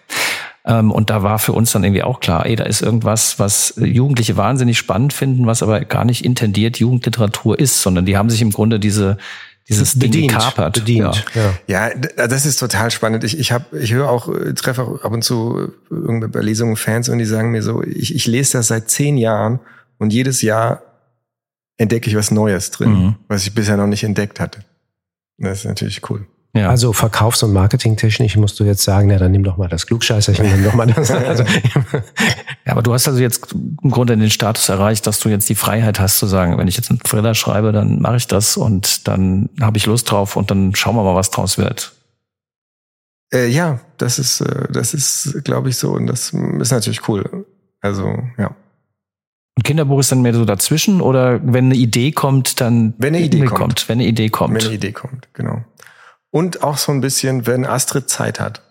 Ähm, 0.65 0.91
und 0.91 1.11
da 1.11 1.21
war 1.21 1.37
für 1.37 1.53
uns 1.53 1.71
dann 1.71 1.83
irgendwie 1.83 2.01
auch 2.01 2.19
klar, 2.19 2.47
ey, 2.47 2.55
da 2.55 2.63
ist 2.63 2.81
irgendwas, 2.81 3.37
was 3.37 3.75
Jugendliche 3.77 4.37
wahnsinnig 4.37 4.77
spannend 4.79 5.13
finden, 5.13 5.45
was 5.45 5.61
aber 5.61 5.81
gar 5.81 6.03
nicht 6.03 6.25
intendiert 6.25 6.77
Jugendliteratur 6.79 7.59
ist, 7.59 7.81
sondern 7.81 8.05
die 8.05 8.17
haben 8.17 8.29
sich 8.29 8.41
im 8.41 8.51
Grunde 8.51 8.79
diese 8.79 9.17
dieses 9.69 9.93
bedient, 9.93 10.15
Ding 10.15 10.27
gekapert. 10.29 10.73
Bedient, 10.73 11.25
ja. 11.67 11.89
ja. 11.89 12.27
das 12.27 12.47
ist 12.47 12.57
total 12.57 12.89
spannend. 12.89 13.23
Ich, 13.23 13.37
ich, 13.37 13.51
hab, 13.51 13.71
ich 13.71 13.93
höre 13.93 14.09
auch, 14.09 14.27
äh, 14.27 14.55
treffe 14.55 14.81
auch 14.81 15.03
ab 15.03 15.11
und 15.11 15.23
zu 15.23 15.59
äh, 15.59 15.93
irgendeine 15.93 16.29
bei 16.29 16.39
Lesungen 16.39 16.75
Fans 16.75 17.07
und 17.07 17.19
die 17.19 17.25
sagen 17.25 17.51
mir 17.51 17.61
so, 17.61 17.83
ich, 17.83 18.15
ich 18.15 18.25
lese 18.25 18.57
das 18.57 18.69
seit 18.69 18.89
zehn 18.89 19.15
Jahren 19.15 19.59
und 19.99 20.11
jedes 20.11 20.41
Jahr 20.41 20.81
entdecke 21.79 22.09
ich 22.09 22.15
was 22.15 22.29
Neues 22.29 22.69
drin, 22.69 22.91
mhm. 22.91 23.15
was 23.27 23.47
ich 23.47 23.55
bisher 23.55 23.77
noch 23.77 23.87
nicht 23.87 24.03
entdeckt 24.03 24.39
hatte. 24.39 24.63
Das 25.37 25.59
ist 25.59 25.65
natürlich 25.65 26.07
cool. 26.09 26.27
Ja. 26.53 26.69
Also 26.69 26.93
verkaufs- 26.93 27.43
und 27.43 27.53
marketingtechnisch 27.53 28.35
musst 28.35 28.59
du 28.59 28.63
jetzt 28.63 28.83
sagen, 28.83 29.11
ja, 29.11 29.19
dann 29.19 29.31
nimm 29.31 29.43
doch 29.43 29.57
mal 29.57 29.69
das 29.69 29.85
Klugscheißerchen, 29.85 30.45
nimm 30.51 30.63
doch 30.63 30.73
mal 30.73 30.87
das. 30.87 31.09
Also, 31.29 31.43
ja, 32.65 32.71
aber 32.71 32.81
du 32.81 32.91
hast 32.93 33.07
also 33.07 33.19
jetzt 33.19 33.53
im 33.53 33.91
Grunde 33.91 34.17
den 34.17 34.31
Status 34.31 34.67
erreicht, 34.67 35.05
dass 35.05 35.19
du 35.19 35.29
jetzt 35.29 35.47
die 35.47 35.55
Freiheit 35.55 35.99
hast 35.99 36.17
zu 36.17 36.25
sagen, 36.25 36.57
wenn 36.57 36.67
ich 36.67 36.75
jetzt 36.75 36.89
einen 36.89 36.99
Thriller 36.99 37.35
schreibe, 37.35 37.71
dann 37.71 38.01
mache 38.01 38.17
ich 38.17 38.27
das 38.27 38.57
und 38.57 39.07
dann 39.07 39.49
habe 39.61 39.77
ich 39.77 39.85
Lust 39.85 40.09
drauf 40.09 40.35
und 40.35 40.49
dann 40.49 40.75
schauen 40.75 40.95
wir 40.95 41.03
mal, 41.03 41.15
was 41.15 41.29
draus 41.29 41.57
wird. 41.57 41.93
Äh, 43.31 43.47
ja, 43.47 43.79
das 43.97 44.17
ist, 44.17 44.41
äh, 44.41 44.71
das 44.71 44.95
ist, 44.95 45.43
glaube 45.43 45.69
ich, 45.69 45.77
so 45.77 45.91
und 45.91 46.07
das 46.07 46.33
ist 46.33 46.71
natürlich 46.71 47.07
cool. 47.07 47.45
Also, 47.79 48.17
ja. 48.37 48.55
Ein 49.59 49.63
Kinderbuch 49.63 49.99
ist 49.99 50.09
dann 50.09 50.21
mehr 50.21 50.33
so 50.33 50.45
dazwischen 50.45 51.01
oder 51.01 51.41
wenn 51.43 51.65
eine 51.65 51.75
Idee 51.75 52.13
kommt, 52.13 52.61
dann 52.61 52.93
wenn 52.97 53.13
eine 53.13 53.25
Idee 53.25 53.39
kommt. 53.39 53.59
kommt. 53.59 53.89
wenn 53.89 53.99
eine 53.99 54.07
Idee 54.07 54.29
kommt. 54.29 54.55
Wenn 54.55 54.65
eine 54.65 54.73
Idee 54.73 54.93
kommt, 54.93 55.27
genau. 55.33 55.65
Und 56.31 56.63
auch 56.63 56.77
so 56.77 56.93
ein 56.93 57.01
bisschen, 57.01 57.45
wenn 57.45 57.65
Astrid 57.65 58.09
Zeit 58.09 58.39
hat. 58.39 58.61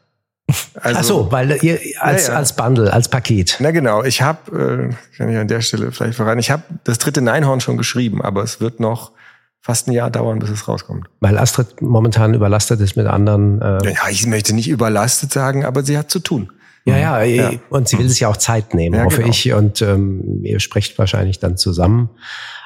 Also, 0.80 0.98
Ach 0.98 1.04
so, 1.04 1.30
weil 1.30 1.62
ihr 1.62 1.78
als 2.00 2.28
ja, 2.28 2.32
ja. 2.32 2.38
als 2.38 2.56
Bundle, 2.56 2.90
als 2.90 3.10
Paket. 3.10 3.58
Na 3.60 3.70
genau, 3.70 4.02
ich 4.02 4.22
habe, 4.22 4.90
äh, 4.90 5.16
kann 5.18 5.28
ich 5.28 5.36
an 5.36 5.46
der 5.46 5.60
Stelle 5.60 5.92
vielleicht 5.92 6.14
verraten, 6.14 6.38
ich 6.38 6.50
habe 6.50 6.62
das 6.84 6.96
dritte 6.96 7.20
Neinhorn 7.20 7.60
schon 7.60 7.76
geschrieben, 7.76 8.22
aber 8.22 8.42
es 8.42 8.62
wird 8.62 8.80
noch 8.80 9.12
fast 9.60 9.88
ein 9.88 9.92
Jahr 9.92 10.10
dauern, 10.10 10.38
bis 10.38 10.48
es 10.48 10.68
rauskommt. 10.68 11.06
Weil 11.20 11.36
Astrid 11.36 11.82
momentan 11.82 12.32
überlastet 12.32 12.80
ist 12.80 12.96
mit 12.96 13.06
anderen. 13.06 13.60
Äh 13.60 13.92
ja, 13.92 14.08
ich 14.08 14.26
möchte 14.26 14.54
nicht 14.54 14.70
überlastet 14.70 15.34
sagen, 15.34 15.66
aber 15.66 15.84
sie 15.84 15.98
hat 15.98 16.10
zu 16.10 16.20
tun. 16.20 16.50
Ja, 16.84 16.96
ja, 16.96 17.22
ja. 17.22 17.52
und 17.68 17.88
sie 17.88 17.98
will 17.98 18.08
sich 18.08 18.20
ja 18.20 18.28
auch 18.28 18.36
Zeit 18.36 18.72
nehmen, 18.72 18.96
ja, 18.96 19.04
hoffe 19.04 19.18
genau. 19.18 19.30
ich. 19.30 19.52
Und 19.52 19.82
ähm, 19.82 20.40
ihr 20.42 20.60
sprecht 20.60 20.98
wahrscheinlich 20.98 21.38
dann 21.38 21.56
zusammen. 21.56 22.10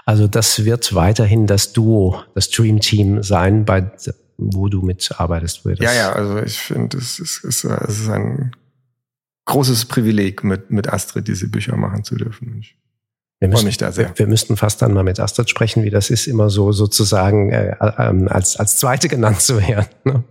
Also 0.04 0.28
das 0.28 0.64
wird 0.64 0.94
weiterhin 0.94 1.46
das 1.46 1.72
Duo, 1.72 2.22
das 2.34 2.50
Dream 2.50 2.80
Team 2.80 3.22
sein, 3.22 3.64
bei 3.64 3.90
wo 4.38 4.68
du 4.68 4.82
mitarbeitest. 4.82 5.62
Ja, 5.64 5.92
ja, 5.92 6.12
also 6.12 6.38
ich 6.38 6.58
finde, 6.58 6.98
es 6.98 7.18
ist, 7.18 7.44
es 7.44 7.64
ist 7.64 8.08
ein 8.08 8.52
großes 9.44 9.86
Privileg, 9.86 10.44
mit, 10.44 10.70
mit 10.70 10.92
Astrid 10.92 11.28
diese 11.28 11.48
Bücher 11.48 11.76
machen 11.76 12.04
zu 12.04 12.16
dürfen. 12.16 12.58
Ich 12.60 12.76
wir 13.42 13.48
müssen, 13.48 13.66
mich 13.66 13.76
da 13.76 13.90
sehr. 13.90 14.16
Wir, 14.16 14.28
müssten 14.28 14.56
fast 14.56 14.82
dann 14.82 14.92
mal 14.92 15.02
mit 15.02 15.18
Astrid 15.18 15.50
sprechen, 15.50 15.82
wie 15.82 15.90
das 15.90 16.10
ist, 16.10 16.28
immer 16.28 16.48
so 16.48 16.70
sozusagen 16.70 17.50
äh, 17.50 17.70
äh, 17.70 18.28
als, 18.28 18.56
als 18.56 18.76
Zweite 18.76 19.08
genannt 19.08 19.40
zu 19.40 19.60
werden. 19.60 19.88
Ne? 20.04 20.22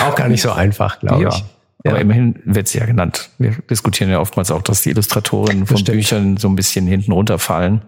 Auch 0.00 0.14
gar 0.14 0.28
nicht 0.28 0.40
so 0.40 0.52
einfach, 0.52 0.98
glaube 0.98 1.24
ja. 1.24 1.42
Ich. 1.88 1.92
Aber 1.92 1.98
ja. 1.98 2.02
immerhin 2.02 2.40
wird 2.44 2.68
sie 2.68 2.78
ja 2.78 2.86
genannt. 2.86 3.30
Wir 3.38 3.52
diskutieren 3.70 4.10
ja 4.10 4.20
oftmals 4.20 4.50
auch, 4.50 4.62
dass 4.62 4.82
die 4.82 4.90
Illustratorinnen 4.90 5.66
von 5.66 5.76
Bestimmt. 5.76 5.96
Büchern 5.96 6.36
so 6.36 6.48
ein 6.48 6.56
bisschen 6.56 6.86
hinten 6.86 7.12
runterfallen. 7.12 7.82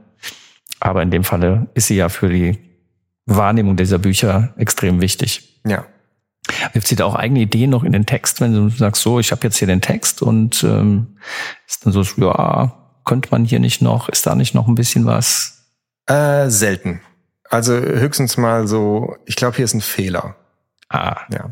Aber 0.80 1.02
in 1.02 1.10
dem 1.10 1.24
Falle 1.24 1.68
ist 1.74 1.88
sie 1.88 1.96
ja 1.96 2.08
für 2.08 2.28
die 2.28 2.58
Wahrnehmung 3.26 3.76
dieser 3.76 3.98
Bücher 3.98 4.54
extrem 4.56 5.00
wichtig. 5.00 5.60
Ja. 5.66 5.84
Wirft 6.72 6.88
sie 6.88 6.96
da 6.96 7.04
auch 7.04 7.14
eigene 7.14 7.40
Ideen 7.40 7.70
noch 7.70 7.84
in 7.84 7.92
den 7.92 8.06
Text, 8.06 8.40
wenn 8.40 8.52
du 8.52 8.68
sagst, 8.70 9.02
so, 9.02 9.20
ich 9.20 9.30
habe 9.30 9.42
jetzt 9.44 9.58
hier 9.58 9.68
den 9.68 9.82
Text 9.82 10.22
und 10.22 10.64
ähm, 10.64 11.18
ist 11.66 11.84
dann 11.84 11.92
so, 11.92 12.02
ja, 12.02 12.74
könnte 13.04 13.28
man 13.30 13.44
hier 13.44 13.60
nicht 13.60 13.82
noch, 13.82 14.08
ist 14.08 14.26
da 14.26 14.34
nicht 14.34 14.54
noch 14.54 14.66
ein 14.66 14.74
bisschen 14.74 15.06
was? 15.06 15.68
Äh, 16.06 16.48
selten. 16.48 17.00
Also 17.48 17.74
höchstens 17.74 18.36
mal 18.36 18.66
so, 18.66 19.16
ich 19.26 19.36
glaube, 19.36 19.56
hier 19.56 19.64
ist 19.64 19.74
ein 19.74 19.80
Fehler. 19.80 20.36
Ah. 20.88 21.20
Ja. 21.30 21.50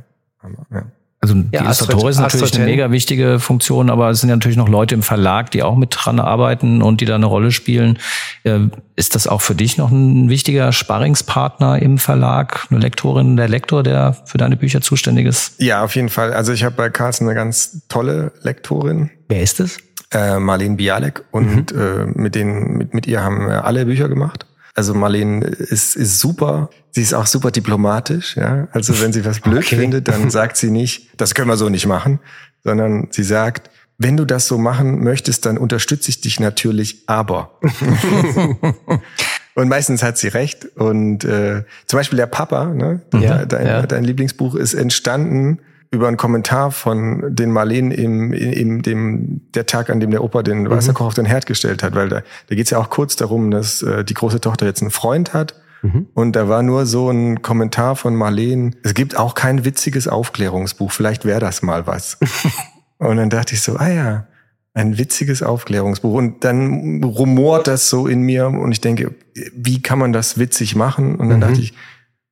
ja. 0.71 0.87
Also 1.29 1.43
die 1.43 1.57
ja, 1.57 1.63
Illustratorin 1.63 2.11
ist 2.11 2.19
natürlich 2.19 2.45
Astrid 2.45 2.61
eine 2.61 2.71
mega 2.71 2.91
wichtige 2.91 3.39
Funktion, 3.39 3.91
aber 3.91 4.11
es 4.11 4.21
sind 4.21 4.31
ja 4.31 4.37
natürlich 4.37 4.57
noch 4.57 4.69
Leute 4.69 4.95
im 4.95 5.03
Verlag, 5.03 5.51
die 5.51 5.63
auch 5.63 5.77
mit 5.77 5.91
dran 5.93 6.21
arbeiten 6.21 6.83
und 6.83 7.01
die 7.01 7.05
da 7.05 7.15
eine 7.15 7.27
Rolle 7.27 7.51
spielen. 7.51 7.99
Äh, 8.45 8.61
ist 8.97 9.15
das 9.15 9.27
auch 9.27 9.41
für 9.41 9.55
dich 9.55 9.77
noch 9.77 9.91
ein 9.91 10.29
wichtiger 10.29 10.73
Sparringspartner 10.73 11.81
im 11.81 11.99
Verlag, 11.99 12.67
eine 12.71 12.81
Lektorin, 12.81 13.37
der 13.37 13.49
Lektor, 13.49 13.83
der 13.83 14.17
für 14.25 14.39
deine 14.39 14.57
Bücher 14.57 14.81
zuständig 14.81 15.27
ist? 15.27 15.61
Ja, 15.61 15.85
auf 15.85 15.95
jeden 15.95 16.09
Fall. 16.09 16.33
Also 16.33 16.53
ich 16.53 16.65
habe 16.65 16.75
bei 16.75 16.91
Carlsen 16.91 17.29
eine 17.29 17.35
ganz 17.35 17.83
tolle 17.89 18.33
Lektorin. 18.43 19.11
Wer 19.29 19.43
ist 19.43 19.61
es? 19.61 19.79
Äh, 20.11 20.39
Marlene 20.39 20.77
Bialek 20.77 21.23
und 21.33 21.73
mhm. 21.73 21.81
äh, 21.81 22.07
mit 22.07 22.35
denen 22.35 22.79
mit, 22.79 22.95
mit 22.95 23.07
ihr 23.07 23.23
haben 23.23 23.47
wir 23.47 23.65
alle 23.67 23.85
Bücher 23.85 24.09
gemacht. 24.09 24.47
Also 24.79 24.95
Marlene 24.95 25.45
ist, 25.45 25.97
ist 25.97 26.21
super. 26.21 26.71
Sie 26.93 27.03
ist 27.03 27.13
auch 27.13 27.27
super 27.27 27.51
diplomatisch, 27.51 28.37
ja. 28.37 28.69
Also 28.71 29.01
wenn 29.03 29.13
sie 29.13 29.25
was 29.25 29.41
blöd 29.41 29.65
okay. 29.65 29.77
findet, 29.77 30.07
dann 30.07 30.31
sagt 30.39 30.57
sie 30.57 30.71
nicht, 30.71 31.21
das 31.21 31.35
können 31.35 31.49
wir 31.49 31.57
so 31.57 31.69
nicht 31.69 31.87
machen, 31.87 32.21
sondern 32.63 33.09
sie 33.11 33.25
sagt, 33.25 33.73
wenn 33.99 34.17
du 34.17 34.25
das 34.25 34.47
so 34.47 34.57
machen 34.57 35.03
möchtest, 35.03 35.47
dann 35.47 35.59
unterstütze 35.59 36.11
ich 36.11 36.21
dich 36.21 36.39
natürlich, 36.39 37.09
aber. 37.09 37.59
und 39.57 39.69
meistens 39.69 40.05
hat 40.05 40.17
sie 40.17 40.29
recht. 40.29 40.67
Und 40.77 41.25
äh, 41.25 41.65
zum 41.87 41.97
Beispiel 41.99 42.19
der 42.19 42.27
Papa, 42.27 42.67
ne? 42.67 43.03
Ja, 43.15 43.47
dein, 43.47 43.67
ja. 43.67 43.85
dein 43.85 44.05
Lieblingsbuch 44.05 44.55
ist 44.55 44.75
entstanden 44.75 45.59
über 45.91 46.09
einen 46.09 46.17
Kommentar 46.17 46.71
von 46.71 47.35
den 47.35 47.51
Marleen 47.51 47.91
im, 47.91 48.33
im 48.33 48.83
dem 48.83 49.41
der 49.55 49.67
Tag, 49.67 49.89
an 49.91 50.01
dem 50.01 50.11
der 50.11 50.23
Opa 50.23 50.43
den 50.43 50.63
mhm. 50.63 50.71
Wasserkocher 50.71 51.09
auf 51.09 51.15
den 51.15 51.25
Herd 51.25 51.47
gestellt 51.47 51.83
hat, 51.83 51.95
weil 51.95 52.09
da, 52.09 52.23
da 52.49 52.55
geht 52.55 52.67
es 52.67 52.71
ja 52.71 52.79
auch 52.79 52.91
kurz 52.91 53.17
darum, 53.17 53.51
dass 53.51 53.83
äh, 53.83 54.05
die 54.05 54.15
große 54.15 54.41
Tochter 54.41 54.67
jetzt 54.67 54.83
einen 54.83 54.91
Freund 54.91 55.33
hat. 55.33 55.55
Mhm. 55.83 56.07
Und 56.13 56.37
da 56.37 56.49
war 56.49 56.63
nur 56.63 56.87
so 56.87 57.11
ein 57.11 57.41
Kommentar 57.41 57.97
von 57.97 58.15
Marleen. 58.15 58.77
Es 58.83 58.95
gibt 58.95 59.17
auch 59.17 59.35
kein 59.35 59.65
witziges 59.65 60.09
Aufklärungsbuch. 60.09 60.93
Vielleicht 60.93 61.25
wäre 61.25 61.41
das 61.41 61.63
mal 61.63 61.87
was. 61.87 62.19
und 62.99 63.17
dann 63.17 63.31
dachte 63.31 63.55
ich 63.55 63.63
so, 63.63 63.77
ah 63.77 63.89
ja, 63.89 64.27
ein 64.75 64.99
witziges 64.99 65.43
Aufklärungsbuch. 65.43 66.13
Und 66.13 66.45
dann 66.45 67.03
rumort 67.03 67.67
das 67.67 67.89
so 67.89 68.07
in 68.07 68.23
mir 68.23 68.49
und 68.49 68.73
ich 68.73 68.81
denke, 68.81 69.15
wie 69.55 69.81
kann 69.81 69.99
man 69.99 70.13
das 70.13 70.39
witzig 70.39 70.77
machen? 70.77 71.17
Und 71.17 71.29
dann 71.31 71.39
mhm. 71.39 71.43
dachte 71.43 71.61
ich, 71.61 71.75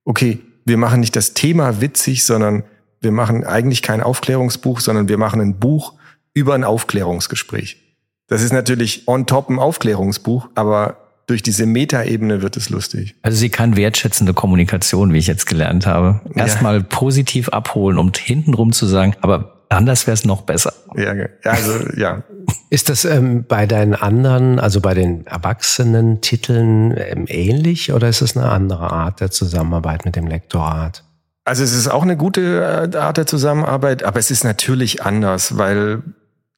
okay, 0.05 0.41
wir 0.65 0.77
machen 0.77 1.01
nicht 1.01 1.17
das 1.17 1.33
Thema 1.33 1.81
witzig, 1.81 2.25
sondern 2.25 2.65
wir 3.01 3.13
machen 3.13 3.45
eigentlich 3.45 3.83
kein 3.83 4.03
Aufklärungsbuch, 4.03 4.81
sondern 4.81 5.09
wir 5.09 5.19
machen 5.19 5.41
ein 5.41 5.59
Buch 5.59 5.95
über 6.35 6.55
ein 6.55 6.65
Aufklärungsgespräch. 6.65 7.83
Das 8.29 8.43
ist 8.43 8.53
natürlich 8.53 9.07
on 9.07 9.27
top 9.27 9.49
ein 9.49 9.59
Aufklärungsbuch, 9.59 10.49
aber 10.55 10.97
durch 11.27 11.43
diese 11.43 11.67
Metaebene 11.67 12.43
wird 12.43 12.57
es 12.57 12.71
lustig. 12.71 13.17
Also 13.23 13.37
sie 13.39 13.49
kann 13.49 13.77
wertschätzende 13.77 14.33
Kommunikation, 14.33 15.13
wie 15.13 15.19
ich 15.19 15.27
jetzt 15.27 15.47
gelernt 15.47 15.87
habe. 15.87 16.21
Erstmal 16.35 16.79
ja. 16.79 16.87
positiv 16.89 17.49
abholen, 17.49 17.99
um 17.99 18.13
hintenrum 18.17 18.73
zu 18.73 18.87
sagen, 18.87 19.15
aber 19.21 19.65
anders 19.69 20.07
wäre 20.07 20.15
es 20.15 20.25
noch 20.25 20.43
besser. 20.43 20.73
Ja, 20.95 21.13
also 21.45 21.73
ja. 21.97 22.23
Ist 22.71 22.89
das 22.89 23.05
ähm, 23.05 23.45
bei 23.47 23.67
deinen 23.67 23.95
anderen, 23.95 24.59
also 24.59 24.81
bei 24.81 24.95
den 24.95 25.27
erwachsenen 25.27 26.21
Titeln 26.21 26.97
ähm, 26.97 27.27
ähnlich 27.29 27.93
oder 27.93 28.09
ist 28.09 28.23
es 28.23 28.37
eine 28.37 28.49
andere 28.49 28.91
Art 28.91 29.21
der 29.21 29.31
Zusammenarbeit 29.31 30.05
mit 30.05 30.17
dem 30.17 30.27
Lektorat? 30.27 31.05
Also 31.47 31.63
es 31.63 31.73
ist 31.73 31.87
auch 31.87 32.03
eine 32.03 32.17
gute 32.17 32.91
äh, 32.93 32.97
Art 32.97 33.19
der 33.19 33.27
Zusammenarbeit, 33.27 34.03
aber 34.03 34.19
es 34.19 34.33
ist 34.33 34.43
natürlich 34.43 35.05
anders, 35.05 35.57
weil 35.57 36.03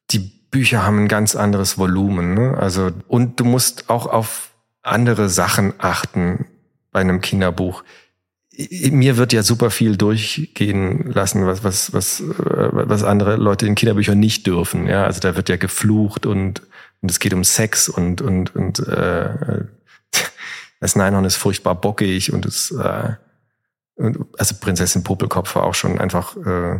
die 0.09 0.31
Bücher 0.49 0.83
haben 0.83 1.03
ein 1.03 1.07
ganz 1.07 1.35
anderes 1.35 1.77
Volumen. 1.77 2.33
Ne? 2.33 2.57
Also 2.59 2.89
und 3.07 3.39
du 3.39 3.45
musst 3.45 3.91
auch 3.91 4.07
auf 4.07 4.49
andere 4.81 5.29
Sachen 5.29 5.75
achten 5.77 6.47
bei 6.91 7.01
einem 7.01 7.21
Kinderbuch. 7.21 7.83
Mir 8.89 9.17
wird 9.17 9.31
ja 9.31 9.43
super 9.43 9.69
viel 9.69 9.95
durchgehen 9.95 11.11
lassen, 11.11 11.45
was 11.45 11.63
was 11.63 11.93
was 11.93 12.21
äh, 12.21 12.23
was 12.71 13.03
andere 13.03 13.35
Leute 13.35 13.67
in 13.67 13.75
Kinderbüchern 13.75 14.19
nicht 14.19 14.47
dürfen. 14.47 14.87
Ja, 14.87 15.05
also 15.05 15.19
da 15.19 15.35
wird 15.35 15.49
ja 15.49 15.57
geflucht 15.57 16.25
und 16.25 16.63
und 17.01 17.11
es 17.11 17.19
geht 17.19 17.35
um 17.35 17.43
Sex 17.43 17.89
und 17.89 18.23
und 18.23 18.55
und 18.55 18.79
äh, 18.79 19.29
das 20.79 20.95
Neinhorn 20.95 21.25
ist 21.25 21.35
furchtbar 21.35 21.75
bockig 21.75 22.33
und 22.33 22.47
es 22.47 22.71
äh, 22.71 23.11
also 24.37 24.55
Prinzessin 24.59 25.03
Popelkopf 25.03 25.55
war 25.55 25.63
auch 25.63 25.73
schon 25.73 25.99
einfach, 25.99 26.35
äh, 26.37 26.79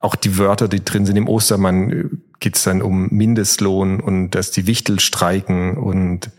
auch 0.00 0.16
die 0.16 0.36
Wörter, 0.38 0.68
die 0.68 0.84
drin 0.84 1.06
sind 1.06 1.16
im 1.16 1.28
Ostermann, 1.28 1.90
äh, 1.90 2.04
geht's 2.40 2.64
dann 2.64 2.82
um 2.82 3.08
Mindestlohn 3.10 4.00
und 4.00 4.30
dass 4.30 4.50
die 4.50 4.66
Wichtel 4.66 5.00
streiken 5.00 5.76
und 5.76 6.30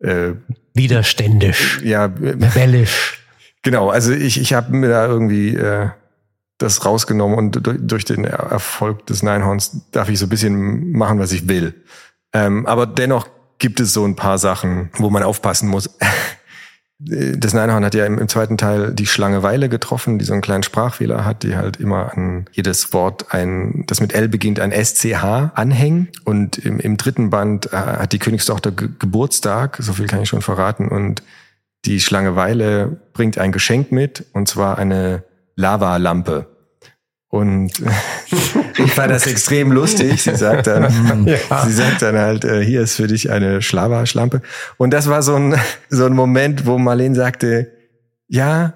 äh, 0.00 0.32
widerständisch, 0.74 1.80
ja, 1.82 2.06
rebellisch. 2.06 3.22
Genau, 3.62 3.90
also 3.90 4.12
ich, 4.12 4.40
ich 4.40 4.52
habe 4.52 4.76
mir 4.76 4.88
da 4.88 5.08
irgendwie 5.08 5.56
äh, 5.56 5.88
das 6.58 6.84
rausgenommen 6.84 7.36
und 7.36 7.66
durch, 7.66 7.78
durch 7.80 8.04
den 8.04 8.24
Erfolg 8.24 9.06
des 9.06 9.24
Neinhorns 9.24 9.90
darf 9.90 10.08
ich 10.08 10.20
so 10.20 10.26
ein 10.26 10.28
bisschen 10.28 10.92
machen, 10.92 11.18
was 11.18 11.32
ich 11.32 11.48
will. 11.48 11.74
Ähm, 12.32 12.64
aber 12.66 12.86
dennoch 12.86 13.26
gibt 13.58 13.80
es 13.80 13.92
so 13.92 14.04
ein 14.04 14.14
paar 14.14 14.38
Sachen, 14.38 14.90
wo 14.98 15.10
man 15.10 15.24
aufpassen 15.24 15.68
muss. 15.68 15.90
das 16.98 17.52
Neinhorn 17.52 17.84
hat 17.84 17.94
ja 17.94 18.06
im, 18.06 18.18
im, 18.18 18.28
zweiten 18.28 18.56
Teil 18.56 18.94
die 18.94 19.06
Schlange 19.06 19.42
Weile 19.42 19.68
getroffen, 19.68 20.18
die 20.18 20.24
so 20.24 20.32
einen 20.32 20.40
kleinen 20.40 20.62
Sprachfehler 20.62 21.26
hat, 21.26 21.42
die 21.42 21.54
halt 21.54 21.76
immer 21.76 22.12
an 22.12 22.46
jedes 22.52 22.94
Wort 22.94 23.34
ein, 23.34 23.84
das 23.86 24.00
mit 24.00 24.14
L 24.14 24.28
beginnt, 24.28 24.60
ein 24.60 24.72
SCH 24.72 25.52
anhängen. 25.54 26.08
Und 26.24 26.56
im, 26.56 26.80
im 26.80 26.96
dritten 26.96 27.28
Band 27.28 27.70
äh, 27.72 27.76
hat 27.76 28.12
die 28.12 28.18
Königstochter 28.18 28.72
Ge 28.72 28.88
Geburtstag, 28.98 29.76
so 29.78 29.92
viel 29.92 30.06
kann 30.06 30.22
ich 30.22 30.28
schon 30.30 30.40
verraten, 30.40 30.88
und 30.88 31.22
die 31.84 32.00
Schlange 32.00 32.34
Weile 32.34 32.96
bringt 33.12 33.36
ein 33.36 33.52
Geschenk 33.52 33.92
mit, 33.92 34.24
und 34.32 34.48
zwar 34.48 34.78
eine 34.78 35.22
Lavalampe. 35.54 36.55
Und 37.28 37.72
ich 38.78 38.92
fand 38.92 39.10
das 39.10 39.26
extrem 39.26 39.72
lustig. 39.72 40.22
Sie 40.22 40.36
sagt 40.36 40.66
dann, 40.66 41.26
ja. 41.26 41.64
sie 41.64 41.72
sagt 41.72 42.02
dann 42.02 42.16
halt, 42.16 42.44
äh, 42.44 42.64
hier 42.64 42.82
ist 42.82 42.96
für 42.96 43.06
dich 43.06 43.30
eine 43.30 43.62
Schlava-Schlampe. 43.62 44.42
Und 44.76 44.92
das 44.92 45.08
war 45.08 45.22
so 45.22 45.34
ein, 45.34 45.54
so 45.88 46.06
ein 46.06 46.12
Moment, 46.12 46.66
wo 46.66 46.78
Marlene 46.78 47.14
sagte, 47.14 47.72
ja, 48.28 48.74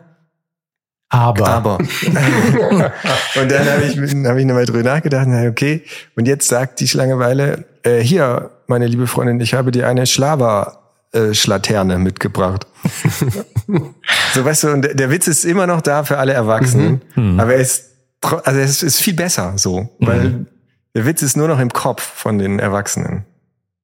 aber. 1.11 1.49
Aber. 1.49 1.79
und 1.79 3.51
dann 3.51 3.69
habe 3.69 3.83
ich, 3.83 3.97
hab 3.97 4.37
ich 4.37 4.45
nochmal 4.45 4.65
drüber 4.65 4.85
nachgedacht, 4.85 5.27
okay, 5.49 5.83
und 6.15 6.29
jetzt 6.29 6.47
sagt 6.47 6.79
die 6.79 6.87
Schlangeweile, 6.87 7.65
äh, 7.83 7.99
hier, 7.99 8.51
meine 8.69 8.87
liebe 8.87 9.09
Freundin, 9.09 9.41
ich 9.41 9.55
habe 9.55 9.73
dir 9.73 9.89
eine 9.89 10.07
Schlava-Schlaterne 10.07 11.99
mitgebracht. 11.99 12.69
so 14.35 14.45
weißt 14.45 14.63
du, 14.63 14.69
und 14.69 14.83
der, 14.83 14.95
der, 14.95 15.11
Witz 15.11 15.27
ist 15.27 15.45
immer 15.45 15.67
noch 15.67 15.81
da 15.81 16.05
für 16.05 16.19
alle 16.19 16.33
Erwachsenen, 16.33 17.03
mhm. 17.17 17.33
mhm. 17.33 17.41
aber 17.41 17.55
er 17.55 17.61
ist, 17.61 17.89
also 18.21 18.61
es 18.61 18.83
ist 18.83 19.01
viel 19.01 19.15
besser 19.15 19.57
so, 19.57 19.89
weil 19.99 20.31
mhm. 20.31 20.47
der 20.95 21.07
Witz 21.07 21.23
ist 21.23 21.37
nur 21.37 21.49
noch 21.49 21.59
im 21.59 21.73
Kopf 21.73 22.03
von 22.03 22.39
den 22.39 22.59
Erwachsenen. 22.59 23.25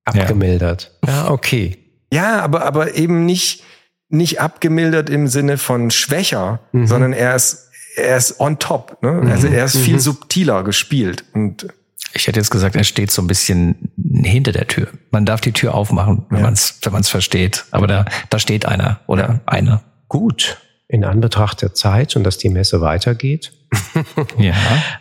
Abgemildert. 0.04 0.96
Ja, 1.06 1.12
ja 1.12 1.30
okay. 1.30 1.78
Ja, 2.12 2.40
aber, 2.40 2.64
aber 2.64 2.94
eben 2.94 3.26
nicht, 3.26 3.64
nicht 4.08 4.40
abgemildert 4.40 5.10
im 5.10 5.26
Sinne 5.26 5.58
von 5.58 5.90
schwächer, 5.90 6.60
mhm. 6.72 6.86
sondern 6.86 7.12
er 7.12 7.34
ist, 7.34 7.70
er 7.96 8.16
ist 8.16 8.40
on 8.40 8.58
top. 8.58 8.98
Ne? 9.02 9.12
Mhm. 9.12 9.30
Also 9.30 9.48
er 9.48 9.64
ist 9.64 9.76
viel 9.76 9.94
mhm. 9.94 10.00
subtiler 10.00 10.62
gespielt. 10.62 11.24
Und 11.34 11.66
ich 12.12 12.26
hätte 12.26 12.38
jetzt 12.38 12.50
gesagt, 12.50 12.76
er 12.76 12.84
steht 12.84 13.10
so 13.10 13.20
ein 13.22 13.26
bisschen 13.26 13.90
hinter 14.22 14.52
der 14.52 14.66
Tür. 14.68 14.88
Man 15.10 15.26
darf 15.26 15.40
die 15.40 15.52
Tür 15.52 15.74
aufmachen, 15.74 16.24
wenn 16.30 16.38
ja. 16.38 16.44
man 16.44 16.54
es 16.54 16.78
wenn 16.82 16.92
man's 16.92 17.08
versteht. 17.08 17.64
Aber 17.72 17.86
da, 17.86 18.04
da 18.30 18.38
steht 18.38 18.66
einer 18.66 19.00
oder 19.06 19.28
ja. 19.28 19.40
eine. 19.46 19.82
Gut. 20.08 20.58
In 20.88 21.04
Anbetracht 21.04 21.62
der 21.62 21.74
Zeit 21.74 22.16
und 22.16 22.24
dass 22.24 22.38
die 22.38 22.48
Messe 22.48 22.80
weitergeht. 22.80 23.52
ja. 24.38 24.54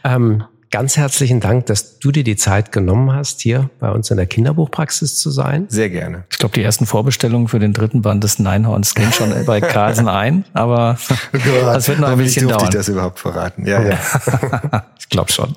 ähm, 0.04 0.43
Ganz 0.76 0.98
herzlichen 0.98 1.39
Dank, 1.39 1.67
dass 1.67 2.00
du 2.00 2.12
dir 2.12 2.26
die 2.26 2.36
Zeit 2.36 2.74
genommen 2.74 3.13
hast, 3.13 3.39
hier 3.39 3.69
bei 3.80 3.91
uns 3.91 4.12
in 4.12 4.17
der 4.17 4.26
Kinderbuchpraxis 4.26 5.17
zu 5.17 5.32
sein. 5.32 5.67
Sehr 5.69 5.89
gerne. 5.89 6.26
Ich 6.30 6.38
glaube, 6.38 6.54
die 6.54 6.63
ersten 6.63 6.86
Vorbestellungen 6.86 7.48
für 7.48 7.60
den 7.60 7.71
dritten 7.71 8.02
Band 8.02 8.26
des 8.26 8.39
Neinhorns 8.39 8.93
gehen 8.93 9.13
schon 9.13 9.32
bei 9.45 9.62
Carlsen 9.62 10.10
ein, 10.10 10.43
aber 10.52 10.98
oh 11.34 11.38
das 11.63 11.88
wird 11.88 12.00
noch 12.00 12.10
ein 12.10 12.17
bisschen 12.17 12.50
dauern. 12.50 12.65
ich 12.65 12.71
das 12.71 12.89
überhaupt 12.89 13.19
verraten? 13.19 13.65
Ja, 13.65 13.82
ja. 13.82 13.98
ich 15.00 15.08
glaube 15.08 15.32
schon. 15.32 15.56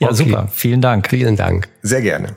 Ja, 0.00 0.08
okay. 0.08 0.16
super. 0.16 0.48
Vielen 0.50 0.80
Dank. 0.80 1.08
Vielen 1.08 1.36
Dank. 1.36 1.68
Sehr 1.82 2.02
gerne. 2.02 2.36